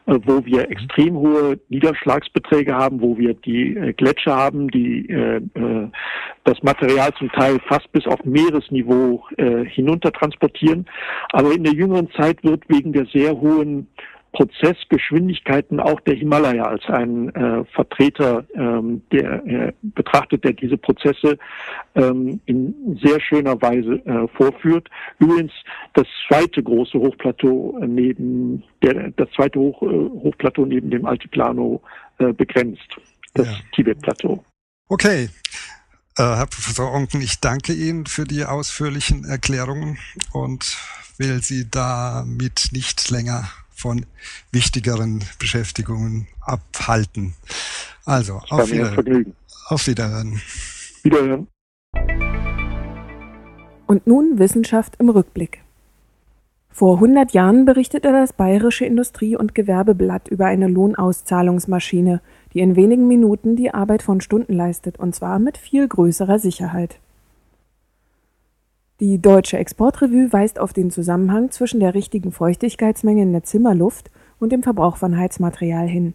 äh, 0.06 0.18
wo 0.24 0.44
wir 0.44 0.70
extrem 0.70 1.16
hohe 1.16 1.60
Niederschlagsbeträge 1.68 2.74
haben, 2.74 3.00
wo 3.00 3.16
wir 3.16 3.34
die 3.34 3.76
äh, 3.76 3.92
Gletscher 3.92 4.34
haben, 4.34 4.68
die 4.68 5.08
äh, 5.08 5.36
äh, 5.36 5.88
das 6.44 6.62
Material 6.62 7.12
zum 7.14 7.30
Teil 7.32 7.58
fast 7.68 7.90
bis 7.92 8.06
auf 8.06 8.24
Meeresniveau 8.24 9.24
äh, 9.36 9.64
hinunter 9.64 10.12
transportieren. 10.12 10.86
Aber 11.32 11.52
in 11.52 11.64
der 11.64 11.74
jüngeren 11.74 12.10
Zeit 12.12 12.42
wird 12.42 12.68
wegen 12.68 12.92
der 12.92 13.06
sehr 13.06 13.40
hohen 13.40 13.86
Prozessgeschwindigkeiten 14.36 15.80
auch 15.80 15.98
der 16.00 16.14
Himalaya 16.14 16.64
als 16.64 16.84
ein 16.88 17.34
äh, 17.34 17.64
Vertreter, 17.72 18.44
ähm, 18.54 19.00
der 19.10 19.46
äh, 19.46 19.72
betrachtet, 19.80 20.44
der 20.44 20.52
diese 20.52 20.76
Prozesse 20.76 21.38
ähm, 21.94 22.38
in 22.44 22.98
sehr 23.02 23.18
schöner 23.18 23.60
Weise 23.62 23.94
äh, 24.04 24.28
vorführt. 24.36 24.88
Übrigens 25.18 25.52
das 25.94 26.06
zweite 26.28 26.62
große 26.62 26.98
Hochplateau 26.98 27.78
neben 27.86 28.62
der 28.82 29.10
das 29.12 29.30
zweite 29.34 29.58
Hoch, 29.58 29.80
äh, 29.82 29.86
Hochplateau 29.86 30.66
neben 30.66 30.90
dem 30.90 31.06
Altiplano 31.06 31.80
äh, 32.18 32.34
begrenzt, 32.34 32.94
das 33.32 33.46
ja. 33.46 33.54
Tibet-Plateau. 33.74 34.44
Okay. 34.88 35.30
Äh, 36.18 36.22
Herr 36.22 36.46
Professor 36.46 36.92
Onken, 36.92 37.22
ich 37.22 37.40
danke 37.40 37.72
Ihnen 37.72 38.04
für 38.04 38.24
die 38.24 38.44
ausführlichen 38.44 39.24
Erklärungen 39.24 39.96
und 40.32 40.76
will 41.16 41.42
Sie 41.42 41.70
damit 41.70 42.68
nicht 42.72 43.08
länger 43.08 43.48
von 43.76 44.06
wichtigeren 44.50 45.22
Beschäftigungen 45.38 46.26
abhalten. 46.40 47.34
Also, 48.04 48.40
auf, 48.48 48.70
wieder, 48.70 48.96
auf 49.68 49.86
Wiederhören. 49.86 50.40
Wiederhören. 51.02 51.46
Und 53.86 54.06
nun 54.06 54.38
Wissenschaft 54.38 54.96
im 54.98 55.10
Rückblick. 55.10 55.62
Vor 56.70 56.96
100 56.96 57.32
Jahren 57.32 57.64
berichtete 57.64 58.12
das 58.12 58.32
Bayerische 58.32 58.84
Industrie- 58.84 59.36
und 59.36 59.54
Gewerbeblatt 59.54 60.28
über 60.28 60.46
eine 60.46 60.68
Lohnauszahlungsmaschine, 60.68 62.20
die 62.52 62.60
in 62.60 62.76
wenigen 62.76 63.08
Minuten 63.08 63.56
die 63.56 63.72
Arbeit 63.72 64.02
von 64.02 64.20
Stunden 64.20 64.52
leistet, 64.52 64.98
und 64.98 65.14
zwar 65.14 65.38
mit 65.38 65.56
viel 65.56 65.88
größerer 65.88 66.38
Sicherheit. 66.38 66.98
Die 68.98 69.20
Deutsche 69.20 69.58
Exportrevue 69.58 70.32
weist 70.32 70.58
auf 70.58 70.72
den 70.72 70.90
Zusammenhang 70.90 71.50
zwischen 71.50 71.80
der 71.80 71.92
richtigen 71.92 72.32
Feuchtigkeitsmenge 72.32 73.20
in 73.20 73.32
der 73.32 73.42
Zimmerluft 73.42 74.10
und 74.38 74.52
dem 74.52 74.62
Verbrauch 74.62 74.96
von 74.96 75.18
Heizmaterial 75.18 75.86
hin. 75.86 76.14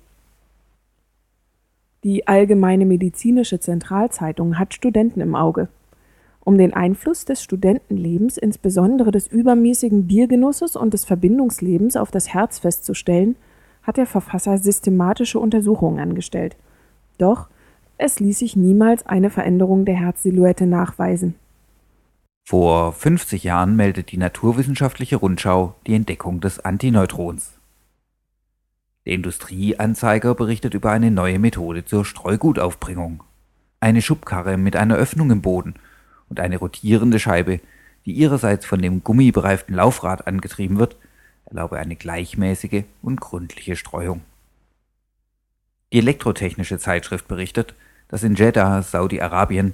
Die 2.03 2.27
Allgemeine 2.27 2.87
Medizinische 2.87 3.59
Zentralzeitung 3.59 4.57
hat 4.57 4.73
Studenten 4.73 5.21
im 5.21 5.35
Auge. 5.35 5.69
Um 6.43 6.57
den 6.57 6.73
Einfluss 6.73 7.23
des 7.23 7.43
Studentenlebens, 7.43 8.39
insbesondere 8.39 9.11
des 9.11 9.27
übermäßigen 9.27 10.07
Biergenusses 10.07 10.75
und 10.75 10.95
des 10.95 11.05
Verbindungslebens 11.05 11.95
auf 11.95 12.09
das 12.09 12.33
Herz 12.33 12.57
festzustellen, 12.57 13.35
hat 13.83 13.97
der 13.97 14.07
Verfasser 14.07 14.57
systematische 14.57 15.37
Untersuchungen 15.37 15.99
angestellt. 15.99 16.55
Doch 17.19 17.47
es 17.99 18.19
ließ 18.19 18.39
sich 18.39 18.55
niemals 18.55 19.05
eine 19.05 19.29
Veränderung 19.29 19.85
der 19.85 19.97
Herzsilhouette 19.97 20.65
nachweisen. 20.65 21.35
Vor 22.51 22.91
50 22.91 23.45
Jahren 23.45 23.77
meldet 23.77 24.11
die 24.11 24.17
Naturwissenschaftliche 24.17 25.15
Rundschau 25.15 25.73
die 25.87 25.95
Entdeckung 25.95 26.41
des 26.41 26.59
Antineutrons. 26.59 27.53
Der 29.05 29.13
Industrieanzeiger 29.13 30.35
berichtet 30.35 30.73
über 30.73 30.91
eine 30.91 31.11
neue 31.11 31.39
Methode 31.39 31.85
zur 31.85 32.03
Streugutaufbringung. 32.03 33.23
Eine 33.79 34.01
Schubkarre 34.01 34.57
mit 34.57 34.75
einer 34.75 34.97
Öffnung 34.97 35.31
im 35.31 35.41
Boden 35.41 35.75
und 36.27 36.41
eine 36.41 36.57
rotierende 36.57 37.19
Scheibe, 37.19 37.61
die 38.05 38.11
ihrerseits 38.11 38.65
von 38.65 38.81
dem 38.81 39.01
gummibereiften 39.01 39.73
Laufrad 39.73 40.27
angetrieben 40.27 40.77
wird, 40.77 40.97
erlaube 41.45 41.77
eine 41.77 41.95
gleichmäßige 41.95 42.83
und 43.01 43.21
gründliche 43.21 43.77
Streuung. 43.77 44.23
Die 45.93 45.99
Elektrotechnische 45.99 46.79
Zeitschrift 46.79 47.29
berichtet, 47.29 47.75
dass 48.09 48.23
in 48.23 48.35
Jeddah, 48.35 48.83
Saudi-Arabien, 48.83 49.73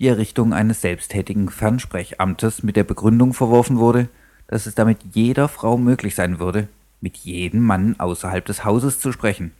die 0.00 0.08
Errichtung 0.08 0.54
eines 0.54 0.80
selbsttätigen 0.80 1.50
Fernsprechamtes 1.50 2.62
mit 2.62 2.74
der 2.74 2.84
Begründung 2.84 3.34
verworfen 3.34 3.78
wurde, 3.78 4.08
dass 4.48 4.64
es 4.64 4.74
damit 4.74 4.98
jeder 5.12 5.46
Frau 5.46 5.76
möglich 5.76 6.14
sein 6.14 6.38
würde, 6.38 6.68
mit 7.02 7.18
jedem 7.18 7.60
Mann 7.60 8.00
außerhalb 8.00 8.44
des 8.44 8.64
Hauses 8.64 8.98
zu 8.98 9.12
sprechen. 9.12 9.52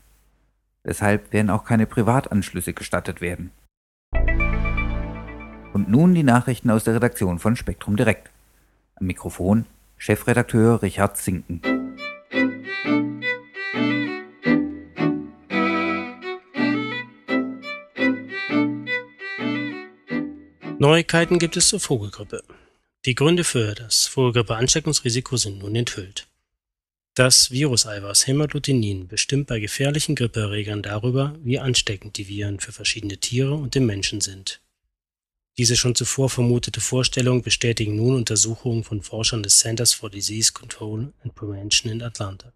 Deshalb 0.83 1.33
werden 1.35 1.50
auch 1.50 1.64
keine 1.64 1.87
Privatanschlüsse 1.87 2.72
gestattet 2.72 3.20
werden. 3.20 3.50
Und 5.74 5.90
nun 5.90 6.14
die 6.14 6.22
Nachrichten 6.22 6.70
aus 6.70 6.85
der 6.85 6.94
Redaktion 6.94 7.38
von 7.38 7.55
Spektrum 7.55 7.96
Direkt. 7.96 8.31
Am 8.96 9.07
Mikrofon 9.07 9.66
Chefredakteur 9.98 10.81
Richard 10.81 11.18
Zinken. 11.18 11.80
Neuigkeiten 20.81 21.38
gibt 21.38 21.59
es 21.59 21.69
zur 21.69 21.79
Vogelgrippe. 21.79 22.43
Die 23.05 23.14
Gründe 23.14 23.45
für 23.45 23.75
das 23.75 24.07
Vogelgrippe-Ansteckungsrisiko 24.07 25.37
sind 25.37 25.59
nun 25.59 25.77
enthüllt. 25.77 26.27
Das 27.12 27.51
Viruseiweiß 27.51 28.27
Hämagglutinin 28.27 29.07
bestimmt 29.07 29.47
bei 29.47 29.61
gefährlichen 29.61 30.14
Grippeerregern 30.14 30.81
darüber, 30.81 31.37
wie 31.43 31.59
ansteckend 31.59 32.16
die 32.16 32.29
Viren 32.29 32.61
für 32.61 32.73
verschiedene 32.73 33.19
Tiere 33.19 33.53
und 33.53 33.75
den 33.75 33.85
Menschen 33.85 34.23
sind. 34.23 34.62
Diese 35.59 35.77
schon 35.77 35.95
zuvor 35.95 36.31
vermutete 36.31 36.81
Vorstellung 36.81 37.43
bestätigen 37.43 37.97
nun 37.97 38.14
Untersuchungen 38.16 38.83
von 38.83 39.03
Forschern 39.03 39.43
des 39.43 39.59
Centers 39.59 39.93
for 39.93 40.09
Disease 40.09 40.55
Control 40.55 41.12
and 41.23 41.35
Prevention 41.35 41.93
in 41.93 42.01
Atlanta. 42.03 42.55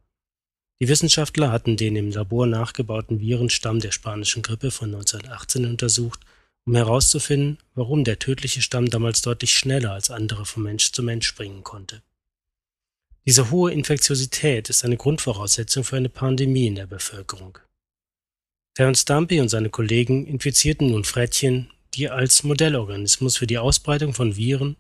Die 0.81 0.89
Wissenschaftler 0.89 1.53
hatten 1.53 1.77
den 1.77 1.95
im 1.95 2.11
Labor 2.11 2.47
nachgebauten 2.47 3.21
Virenstamm 3.21 3.81
der 3.81 3.93
spanischen 3.93 4.41
Grippe 4.41 4.71
von 4.71 4.95
1918 4.95 5.67
untersucht, 5.67 6.21
um 6.67 6.75
herauszufinden, 6.75 7.59
warum 7.75 8.05
der 8.05 8.19
tödliche 8.19 8.63
Stamm 8.63 8.89
damals 8.89 9.23
deutlich 9.23 9.57
schneller 9.57 9.93
als 9.93 10.11
andere 10.11 10.47
von 10.47 10.63
Mensch 10.63 10.93
zu 10.93 11.03
Mensch 11.03 11.27
springen 11.27 11.63
konnte. 11.63 12.03
Diese 13.27 13.51
hohe 13.51 13.73
Infektiosität 13.73 14.69
ist 14.69 14.85
eine 14.85 14.97
Grundvoraussetzung 14.97 15.85
für 15.85 15.97
eine 15.97 16.11
Pandemie 16.11 16.67
in 16.67 16.75
der 16.75 16.87
Bevölkerung. 16.87 17.59
Terence 18.75 19.05
Dumpy 19.05 19.41
und 19.41 19.49
seine 19.49 19.71
Kollegen 19.71 20.27
infizierten 20.27 20.89
nun 20.91 21.05
Frettchen, 21.05 21.71
die 21.95 22.11
als 22.11 22.43
Modellorganismus 22.43 23.37
für 23.37 23.47
die 23.47 23.59
Ausbreitung 23.59 24.15
von 24.15 24.37
Viren 24.37 24.77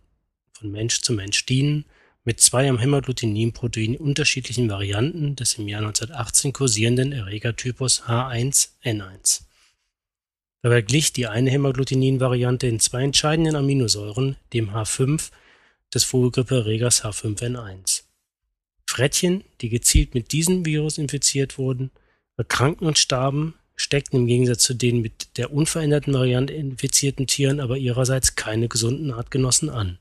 von 0.52 0.70
Mensch 0.70 1.00
zu 1.00 1.12
Mensch 1.12 1.46
dienen, 1.46 1.84
mit 2.24 2.40
zwei 2.40 2.68
am 2.68 2.78
Hämagglutinin-Protein 2.78 3.96
unterschiedlichen 3.96 4.70
Varianten 4.70 5.36
des 5.36 5.54
im 5.54 5.68
Jahr 5.68 5.82
1918 5.82 6.52
kursierenden 6.52 7.12
Erregertypus 7.12 8.04
H1N1. 8.04 9.42
Dabei 10.64 10.80
glich 10.80 11.12
die 11.12 11.26
eine 11.26 11.50
Hämagglutinin-Variante 11.50 12.66
in 12.66 12.80
zwei 12.80 13.02
entscheidenden 13.02 13.54
Aminosäuren 13.54 14.36
dem 14.54 14.70
H5 14.70 15.30
des 15.92 16.04
Vogelgrippeerregers 16.04 17.04
H5N1. 17.04 18.04
Frettchen, 18.88 19.44
die 19.60 19.68
gezielt 19.68 20.14
mit 20.14 20.32
diesem 20.32 20.64
Virus 20.64 20.96
infiziert 20.96 21.58
wurden, 21.58 21.90
erkrankten 22.38 22.86
und 22.86 22.96
starben, 22.96 23.52
steckten 23.76 24.20
im 24.20 24.26
Gegensatz 24.26 24.62
zu 24.62 24.72
den 24.72 25.02
mit 25.02 25.36
der 25.36 25.52
unveränderten 25.52 26.14
Variante 26.14 26.54
infizierten 26.54 27.26
Tieren 27.26 27.60
aber 27.60 27.76
ihrerseits 27.76 28.34
keine 28.34 28.68
gesunden 28.68 29.12
Artgenossen 29.12 29.68
an. 29.68 29.98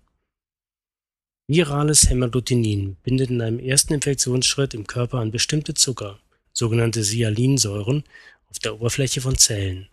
Virales 1.46 2.10
Hämagglutinin 2.10 2.96
bindet 3.04 3.32
in 3.32 3.42
einem 3.42 3.60
ersten 3.60 3.96
Infektionsschritt 3.96 4.74
im 4.76 4.88
Körper 4.88 5.18
an 5.18 5.30
bestimmte 5.30 5.74
Zucker, 5.74 6.20
sogenannte 6.54 7.04
Sialinsäuren, 7.04 8.06
auf 8.50 8.60
der 8.60 8.76
Oberfläche 8.76 9.20
von 9.20 9.38
Zellen 9.38 9.90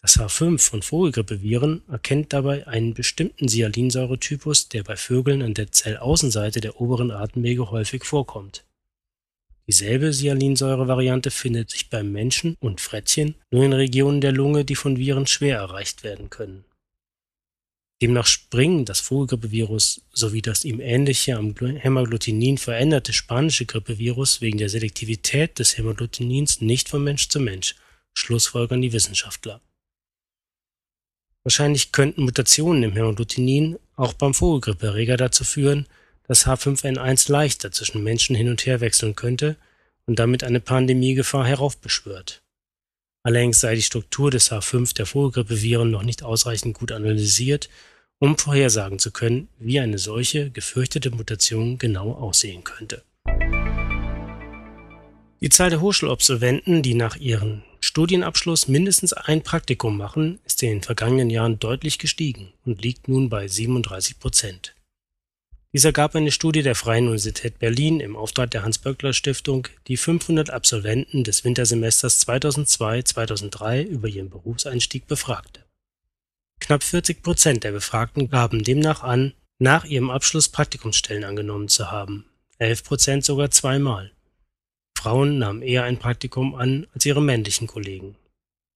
das 0.00 0.18
H5 0.18 0.58
von 0.58 0.82
Vogelgrippeviren 0.82 1.82
erkennt 1.88 2.32
dabei 2.32 2.66
einen 2.66 2.94
bestimmten 2.94 3.48
Sialinsäuretypus, 3.48 4.68
der 4.68 4.84
bei 4.84 4.96
Vögeln 4.96 5.42
an 5.42 5.54
der 5.54 5.72
Zellaußenseite 5.72 6.60
der 6.60 6.80
oberen 6.80 7.10
Atemwege 7.10 7.70
häufig 7.70 8.04
vorkommt. 8.04 8.64
Dieselbe 9.66 10.12
Sialinsäure-Variante 10.12 11.30
findet 11.30 11.70
sich 11.70 11.90
beim 11.90 12.10
Menschen 12.10 12.56
und 12.60 12.80
Frettchen 12.80 13.34
nur 13.50 13.64
in 13.64 13.72
Regionen 13.72 14.20
der 14.20 14.32
Lunge, 14.32 14.64
die 14.64 14.76
von 14.76 14.96
Viren 14.96 15.26
schwer 15.26 15.58
erreicht 15.58 16.04
werden 16.04 16.30
können. 16.30 16.64
Demnach 18.00 18.26
springen 18.26 18.84
das 18.84 19.00
Vogelgrippevirus 19.00 20.02
sowie 20.12 20.40
das 20.40 20.64
ihm 20.64 20.80
ähnliche 20.80 21.36
am 21.36 21.54
Hämagglutinin 21.56 22.56
veränderte 22.56 23.12
spanische 23.12 23.66
Grippevirus 23.66 24.40
wegen 24.40 24.58
der 24.58 24.68
Selektivität 24.68 25.58
des 25.58 25.76
Hämagglutinins 25.76 26.60
nicht 26.60 26.88
von 26.88 27.02
Mensch 27.02 27.28
zu 27.28 27.40
Mensch, 27.40 27.74
schlussfolgern 28.14 28.80
die 28.80 28.92
Wissenschaftler 28.92 29.60
Wahrscheinlich 31.48 31.92
könnten 31.92 32.24
Mutationen 32.24 32.82
im 32.82 32.92
Hämagglutinin 32.92 33.78
auch 33.96 34.12
beim 34.12 34.34
Vogelgrippeerreger 34.34 35.16
dazu 35.16 35.44
führen, 35.44 35.86
dass 36.26 36.46
H5N1 36.46 37.32
leichter 37.32 37.72
zwischen 37.72 38.04
Menschen 38.04 38.36
hin 38.36 38.50
und 38.50 38.66
her 38.66 38.82
wechseln 38.82 39.14
könnte 39.14 39.56
und 40.04 40.18
damit 40.18 40.44
eine 40.44 40.60
Pandemiegefahr 40.60 41.46
heraufbeschwört. 41.46 42.42
Allerdings 43.22 43.60
sei 43.60 43.76
die 43.76 43.82
Struktur 43.82 44.30
des 44.30 44.52
H5 44.52 44.94
der 44.94 45.06
Vogelgrippeviren 45.06 45.90
noch 45.90 46.02
nicht 46.02 46.22
ausreichend 46.22 46.76
gut 46.76 46.92
analysiert, 46.92 47.70
um 48.18 48.36
vorhersagen 48.36 48.98
zu 48.98 49.10
können, 49.10 49.48
wie 49.58 49.80
eine 49.80 49.96
solche 49.96 50.50
gefürchtete 50.50 51.10
Mutation 51.12 51.78
genau 51.78 52.12
aussehen 52.12 52.62
könnte. 52.62 53.02
Die 55.40 55.50
Zahl 55.50 55.70
der 55.70 55.80
Hochschulabsolventen, 55.80 56.82
die 56.82 56.94
nach 56.94 57.14
ihrem 57.14 57.62
Studienabschluss 57.80 58.66
mindestens 58.66 59.12
ein 59.12 59.42
Praktikum 59.42 59.96
machen, 59.96 60.40
ist 60.44 60.62
in 60.64 60.70
den 60.70 60.82
vergangenen 60.82 61.30
Jahren 61.30 61.60
deutlich 61.60 62.00
gestiegen 62.00 62.52
und 62.64 62.82
liegt 62.82 63.06
nun 63.06 63.28
bei 63.28 63.46
37 63.46 64.18
Prozent. 64.18 64.74
Dies 65.72 65.84
ergab 65.84 66.16
eine 66.16 66.32
Studie 66.32 66.62
der 66.62 66.74
Freien 66.74 67.04
Universität 67.04 67.60
Berlin 67.60 68.00
im 68.00 68.16
Auftrag 68.16 68.50
der 68.50 68.64
Hans-Böckler-Stiftung, 68.64 69.68
die 69.86 69.96
500 69.96 70.50
Absolventen 70.50 71.22
des 71.22 71.44
Wintersemesters 71.44 72.26
2002/2003 72.26 73.82
über 73.82 74.08
ihren 74.08 74.30
Berufseinstieg 74.30 75.06
befragte. 75.06 75.64
Knapp 76.58 76.82
40 76.82 77.22
Prozent 77.22 77.62
der 77.62 77.72
Befragten 77.72 78.28
gaben 78.28 78.64
demnach 78.64 79.04
an, 79.04 79.34
nach 79.60 79.84
ihrem 79.84 80.10
Abschluss 80.10 80.48
Praktikumsstellen 80.48 81.22
angenommen 81.22 81.68
zu 81.68 81.92
haben, 81.92 82.24
11 82.58 82.82
Prozent 82.82 83.24
sogar 83.24 83.52
zweimal. 83.52 84.10
Frauen 84.98 85.38
nahmen 85.38 85.62
eher 85.62 85.84
ein 85.84 85.96
Praktikum 85.96 86.56
an 86.56 86.88
als 86.92 87.06
ihre 87.06 87.22
männlichen 87.22 87.68
Kollegen. 87.68 88.16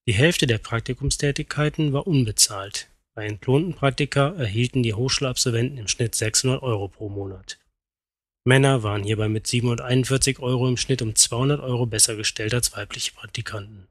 Die 0.06 0.14
Hälfte 0.14 0.46
der 0.46 0.58
Praktikumstätigkeiten 0.58 1.92
war 1.92 2.06
unbezahlt, 2.06 2.88
bei 3.14 3.26
entlohnten 3.26 3.74
Praktika 3.74 4.28
erhielten 4.34 4.84
die 4.84 4.94
Hochschulabsolventen 4.94 5.78
im 5.78 5.88
Schnitt 5.88 6.14
600 6.14 6.62
Euro 6.62 6.86
pro 6.86 7.08
Monat. 7.08 7.58
Männer 8.44 8.84
waren 8.84 9.02
hierbei 9.02 9.28
mit 9.28 9.48
741 9.48 10.38
Euro 10.38 10.68
im 10.68 10.76
Schnitt 10.76 11.02
um 11.02 11.16
200 11.16 11.60
Euro 11.60 11.86
besser 11.86 12.14
gestellt 12.14 12.54
als 12.54 12.72
weibliche 12.76 13.12
Praktikanten. 13.14 13.88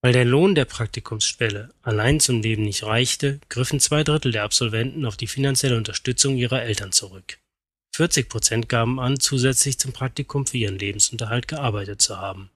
Weil 0.00 0.12
der 0.12 0.24
Lohn 0.24 0.54
der 0.54 0.64
Praktikumsstelle 0.64 1.74
allein 1.82 2.20
zum 2.20 2.40
Leben 2.40 2.62
nicht 2.62 2.84
reichte, 2.84 3.40
griffen 3.48 3.80
zwei 3.80 4.04
Drittel 4.04 4.30
der 4.30 4.44
Absolventen 4.44 5.06
auf 5.06 5.16
die 5.16 5.26
finanzielle 5.26 5.76
Unterstützung 5.76 6.36
ihrer 6.36 6.62
Eltern 6.62 6.92
zurück 6.92 7.38
40 7.94 8.28
Prozent 8.28 8.68
gaben 8.68 8.98
an, 8.98 9.20
zusätzlich 9.20 9.78
zum 9.78 9.92
Praktikum 9.92 10.46
für 10.46 10.56
ihren 10.56 10.80
Lebensunterhalt 10.80 11.46
gearbeitet 11.46 12.02
zu 12.02 12.18
haben. 12.18 12.50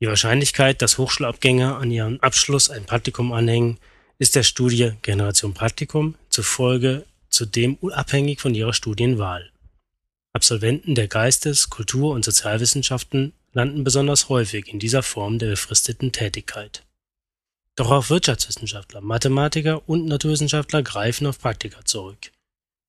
Die 0.00 0.06
Wahrscheinlichkeit, 0.06 0.80
dass 0.80 0.96
Hochschulabgänger 0.96 1.78
an 1.78 1.90
ihrem 1.90 2.20
Abschluss 2.20 2.70
ein 2.70 2.84
Praktikum 2.84 3.32
anhängen, 3.32 3.78
ist 4.18 4.36
der 4.36 4.44
Studie 4.44 4.92
Generation 5.02 5.54
Praktikum 5.54 6.14
zufolge 6.30 7.04
zudem 7.30 7.74
unabhängig 7.80 8.40
von 8.40 8.54
ihrer 8.54 8.72
Studienwahl. 8.72 9.50
Absolventen 10.32 10.94
der 10.94 11.08
Geistes-, 11.08 11.68
Kultur- 11.68 12.14
und 12.14 12.24
Sozialwissenschaften 12.24 13.32
landen 13.54 13.82
besonders 13.82 14.28
häufig 14.28 14.68
in 14.68 14.78
dieser 14.78 15.02
Form 15.02 15.40
der 15.40 15.48
befristeten 15.48 16.12
Tätigkeit. 16.12 16.84
Doch 17.74 17.90
auch 17.90 18.08
Wirtschaftswissenschaftler, 18.08 19.00
Mathematiker 19.00 19.88
und 19.88 20.06
Naturwissenschaftler 20.06 20.84
greifen 20.84 21.26
auf 21.26 21.40
Praktika 21.40 21.84
zurück. 21.84 22.30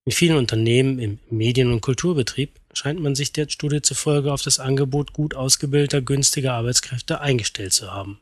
In 0.08 0.13
vielen 0.13 0.38
Unternehmen 0.38 1.00
im 1.00 1.20
Medien- 1.30 1.70
und 1.70 1.82
Kulturbetrieb 1.82 2.62
scheint 2.72 3.02
man 3.02 3.13
sich 3.13 3.34
der 3.34 3.50
Studie 3.50 3.82
zufolge 3.82 4.32
auf 4.32 4.41
das 4.41 4.58
Angebot 4.58 5.12
gut 5.12 5.36
ausgebildeter, 5.36 6.02
günstiger 6.02 6.54
Arbeitskräfte 6.54 7.20
eingestellt 7.20 7.74
zu 7.74 7.91
haben. 7.91 8.17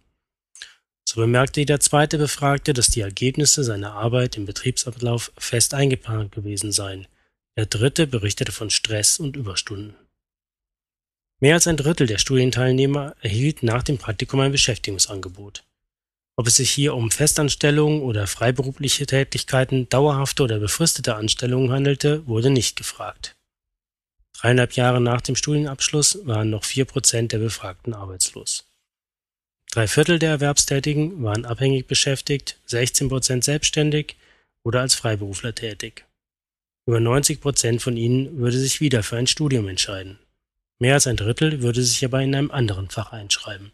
So 1.08 1.22
bemerkte 1.22 1.60
jeder 1.60 1.80
zweite 1.80 2.18
Befragte, 2.18 2.74
dass 2.74 2.88
die 2.88 3.02
Ergebnisse 3.02 3.64
seiner 3.64 3.92
Arbeit 3.92 4.36
im 4.36 4.48
Betriebsablauf 4.48 5.32
fest 5.38 5.76
eingeplant 5.76 6.32
gewesen 6.32 6.72
seien. 6.72 7.06
Der 7.56 7.68
dritte 7.68 8.08
berichtete 8.08 8.52
von 8.52 8.72
Stress 8.72 9.20
und 9.20 9.36
Überstunden. 9.36 9.94
Mehr 11.40 11.54
als 11.54 11.68
ein 11.68 11.78
Drittel 11.78 12.08
der 12.08 12.18
Studienteilnehmer 12.18 13.16
erhielt 13.22 13.62
nach 13.62 13.84
dem 13.84 14.00
Praktikum 14.00 14.40
ein 14.40 14.52
Beschäftigungsangebot. 14.52 15.64
Ob 16.38 16.48
es 16.48 16.58
sich 16.58 16.70
hier 16.70 16.96
um 16.96 17.12
Festanstellungen 17.12 18.02
oder 18.02 18.28
freiberufliche 18.28 19.06
Tätigkeiten, 19.06 19.88
dauerhafte 19.90 20.44
oder 20.44 20.60
befristete 20.60 21.16
Anstellungen 21.16 21.72
handelte, 21.72 22.28
wurde 22.28 22.50
nicht 22.50 22.76
gefragt. 22.76 23.36
Dreieinhalb 24.34 24.74
Jahre 24.74 25.00
nach 25.00 25.22
dem 25.22 25.38
Studienabschluss 25.38 26.20
waren 26.26 26.50
noch 26.50 26.66
vier 26.66 26.86
Prozent 26.86 27.32
der 27.32 27.40
Befragten 27.40 27.94
arbeitslos. 27.94 28.66
Drei 29.72 29.88
Viertel 29.88 30.20
der 30.20 30.32
Erwerbstätigen 30.32 31.24
waren 31.24 31.46
abhängig 31.46 31.88
beschäftigt, 31.88 32.60
16 32.66 33.08
Prozent 33.08 33.44
selbstständig 33.44 34.18
oder 34.64 34.82
als 34.82 34.94
Freiberufler 34.96 35.56
tätig. 35.56 36.06
Über 36.86 37.00
90 37.00 37.42
Prozent 37.42 37.82
von 37.82 37.98
ihnen 37.98 38.38
würde 38.38 38.58
sich 38.58 38.82
wieder 38.82 39.04
für 39.04 39.18
ein 39.18 39.28
Studium 39.28 39.68
entscheiden. 39.68 40.20
Mehr 40.80 40.96
als 40.96 41.08
ein 41.08 41.18
Drittel 41.18 41.62
würde 41.62 41.82
sich 41.82 42.04
aber 42.04 42.22
in 42.22 42.36
einem 42.36 42.52
anderen 42.52 42.90
Fach 42.90 43.12
einschreiben. 43.12 43.72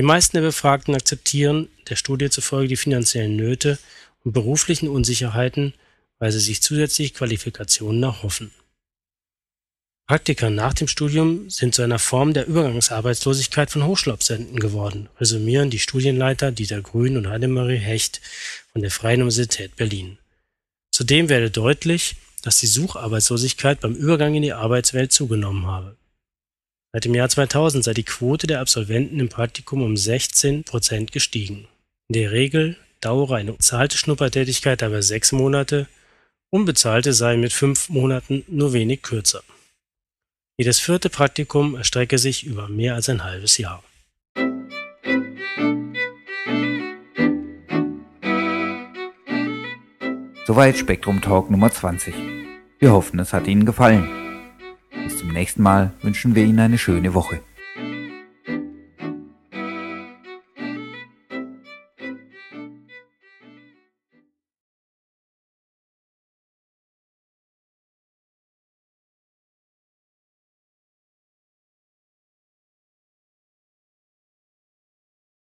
Die 0.00 0.06
meisten 0.06 0.38
der 0.38 0.42
Befragten 0.44 0.94
akzeptieren 0.94 1.68
der 1.90 1.94
Studie 1.94 2.30
zufolge 2.30 2.68
die 2.68 2.78
finanziellen 2.78 3.36
Nöte 3.36 3.78
und 4.24 4.32
beruflichen 4.32 4.88
Unsicherheiten, 4.88 5.74
weil 6.18 6.32
sie 6.32 6.40
sich 6.40 6.62
zusätzliche 6.62 7.12
Qualifikationen 7.12 8.02
erhoffen. 8.02 8.50
Praktika 10.06 10.48
nach 10.48 10.72
dem 10.72 10.88
Studium 10.88 11.50
sind 11.50 11.74
zu 11.74 11.82
einer 11.82 11.98
Form 11.98 12.32
der 12.32 12.46
Übergangsarbeitslosigkeit 12.46 13.70
von 13.70 13.84
Hochschulabsolventen 13.84 14.58
geworden, 14.58 15.10
resümieren 15.20 15.68
die 15.68 15.78
Studienleiter 15.78 16.50
Dieter 16.50 16.80
Grün 16.80 17.18
und 17.18 17.28
Heidemarie 17.28 17.76
Hecht 17.76 18.22
von 18.72 18.80
der 18.80 18.90
Freien 18.90 19.20
Universität 19.20 19.76
Berlin. 19.76 20.16
Zudem 20.92 21.28
werde 21.28 21.50
deutlich, 21.50 22.16
dass 22.40 22.58
die 22.58 22.68
Sucharbeitslosigkeit 22.68 23.80
beim 23.80 23.92
Übergang 23.92 24.34
in 24.34 24.40
die 24.40 24.54
Arbeitswelt 24.54 25.12
zugenommen 25.12 25.66
habe. 25.66 25.99
Seit 26.92 27.04
dem 27.04 27.14
Jahr 27.14 27.28
2000 27.28 27.84
sei 27.84 27.94
die 27.94 28.02
Quote 28.02 28.48
der 28.48 28.60
Absolventen 28.60 29.20
im 29.20 29.28
Praktikum 29.28 29.82
um 29.82 29.96
16 29.96 30.64
Prozent 30.64 31.12
gestiegen. 31.12 31.68
In 32.08 32.14
der 32.14 32.32
Regel 32.32 32.76
dauere 33.00 33.36
eine 33.36 33.52
bezahlte 33.52 33.96
Schnuppertätigkeit 33.96 34.82
aber 34.82 35.00
sechs 35.00 35.30
Monate, 35.30 35.86
unbezahlte 36.50 37.12
sei 37.12 37.36
mit 37.36 37.52
fünf 37.52 37.90
Monaten 37.90 38.44
nur 38.48 38.72
wenig 38.72 39.02
kürzer. 39.02 39.44
Jedes 40.58 40.80
vierte 40.80 41.10
Praktikum 41.10 41.76
erstrecke 41.76 42.18
sich 42.18 42.44
über 42.44 42.68
mehr 42.68 42.96
als 42.96 43.08
ein 43.08 43.22
halbes 43.22 43.56
Jahr. 43.56 43.84
Soweit 50.44 50.76
Spektrum 50.76 51.20
Talk 51.22 51.50
Nummer 51.50 51.70
20. 51.70 52.12
Wir 52.80 52.90
hoffen, 52.90 53.20
es 53.20 53.32
hat 53.32 53.46
Ihnen 53.46 53.64
gefallen. 53.64 54.29
Zum 55.30 55.36
nächsten 55.36 55.62
Mal 55.62 55.92
wünschen 56.02 56.34
wir 56.34 56.42
Ihnen 56.42 56.58
eine 56.58 56.76
schöne 56.76 57.14
Woche. 57.14 57.38